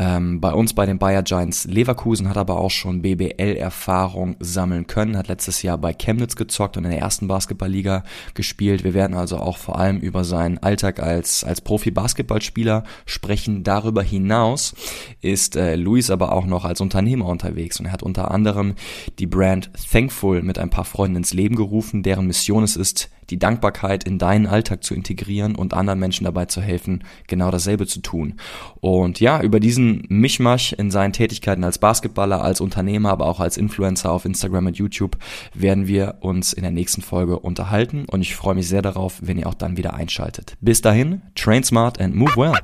ähm, 0.00 0.40
bei 0.40 0.52
uns 0.54 0.72
bei 0.72 0.86
den 0.86 0.98
Bayer 0.98 1.22
Giants 1.22 1.66
Leverkusen 1.66 2.30
hat 2.30 2.38
aber 2.38 2.58
auch 2.58 2.70
schon 2.70 3.02
BBL-Erfahrung 3.02 4.36
sammeln 4.40 4.86
können, 4.86 5.16
hat 5.16 5.28
letztes 5.28 5.62
Jahr 5.62 5.76
bei 5.76 5.92
Chemnitz 5.92 6.36
gezockt 6.36 6.78
und 6.78 6.84
in 6.84 6.90
der 6.90 7.00
ersten 7.00 7.28
Basketballliga 7.28 8.02
gespielt. 8.32 8.82
Wir 8.82 8.94
werden 8.94 9.14
also 9.14 9.36
auch 9.36 9.58
vor 9.58 9.78
allem 9.78 9.98
über 9.98 10.24
seinen 10.24 10.56
Alltag 10.56 11.00
als, 11.00 11.44
als 11.44 11.60
Profi-Basketballspieler 11.60 12.84
sprechen. 13.04 13.62
Darüber 13.62 14.02
hinaus 14.02 14.74
ist 15.20 15.56
äh, 15.56 15.76
Luis 15.76 16.10
aber 16.10 16.32
auch 16.32 16.46
noch 16.46 16.64
als 16.64 16.80
Unternehmer 16.80 17.26
unterwegs 17.26 17.78
und 17.78 17.84
er 17.84 17.92
hat 17.92 18.02
unter 18.02 18.30
anderem 18.30 18.76
die 19.18 19.26
Brand 19.26 19.70
Thankful 19.90 20.42
mit 20.42 20.58
ein 20.58 20.70
paar 20.70 20.84
Freunden 20.84 21.16
ins 21.16 21.34
Leben 21.34 21.56
gerufen, 21.56 22.02
deren 22.02 22.26
Mission 22.26 22.62
es 22.62 22.76
ist, 22.76 23.10
die 23.30 23.38
Dankbarkeit 23.38 24.04
in 24.04 24.18
deinen 24.18 24.46
Alltag 24.46 24.84
zu 24.84 24.94
integrieren 24.94 25.54
und 25.54 25.74
anderen 25.74 25.98
Menschen 25.98 26.24
dabei 26.24 26.46
zu 26.46 26.60
helfen, 26.60 27.04
genau 27.26 27.50
dasselbe 27.50 27.86
zu 27.86 28.00
tun. 28.00 28.34
Und 28.80 29.20
ja, 29.20 29.40
über 29.40 29.60
diesen 29.60 30.04
Mischmasch 30.08 30.72
in 30.72 30.90
seinen 30.90 31.12
Tätigkeiten 31.12 31.64
als 31.64 31.78
Basketballer, 31.78 32.42
als 32.42 32.60
Unternehmer, 32.60 33.10
aber 33.10 33.26
auch 33.26 33.40
als 33.40 33.56
Influencer 33.56 34.12
auf 34.12 34.24
Instagram 34.24 34.66
und 34.66 34.78
YouTube 34.78 35.16
werden 35.54 35.86
wir 35.86 36.16
uns 36.20 36.52
in 36.52 36.62
der 36.62 36.72
nächsten 36.72 37.02
Folge 37.02 37.38
unterhalten 37.38 38.04
und 38.10 38.20
ich 38.20 38.36
freue 38.36 38.54
mich 38.54 38.68
sehr 38.68 38.82
darauf, 38.82 39.18
wenn 39.22 39.38
ihr 39.38 39.46
auch 39.46 39.54
dann 39.54 39.76
wieder 39.76 39.94
einschaltet. 39.94 40.56
Bis 40.60 40.80
dahin, 40.80 41.22
train 41.34 41.64
smart 41.64 42.00
and 42.00 42.14
move 42.14 42.36
well. 42.36 42.54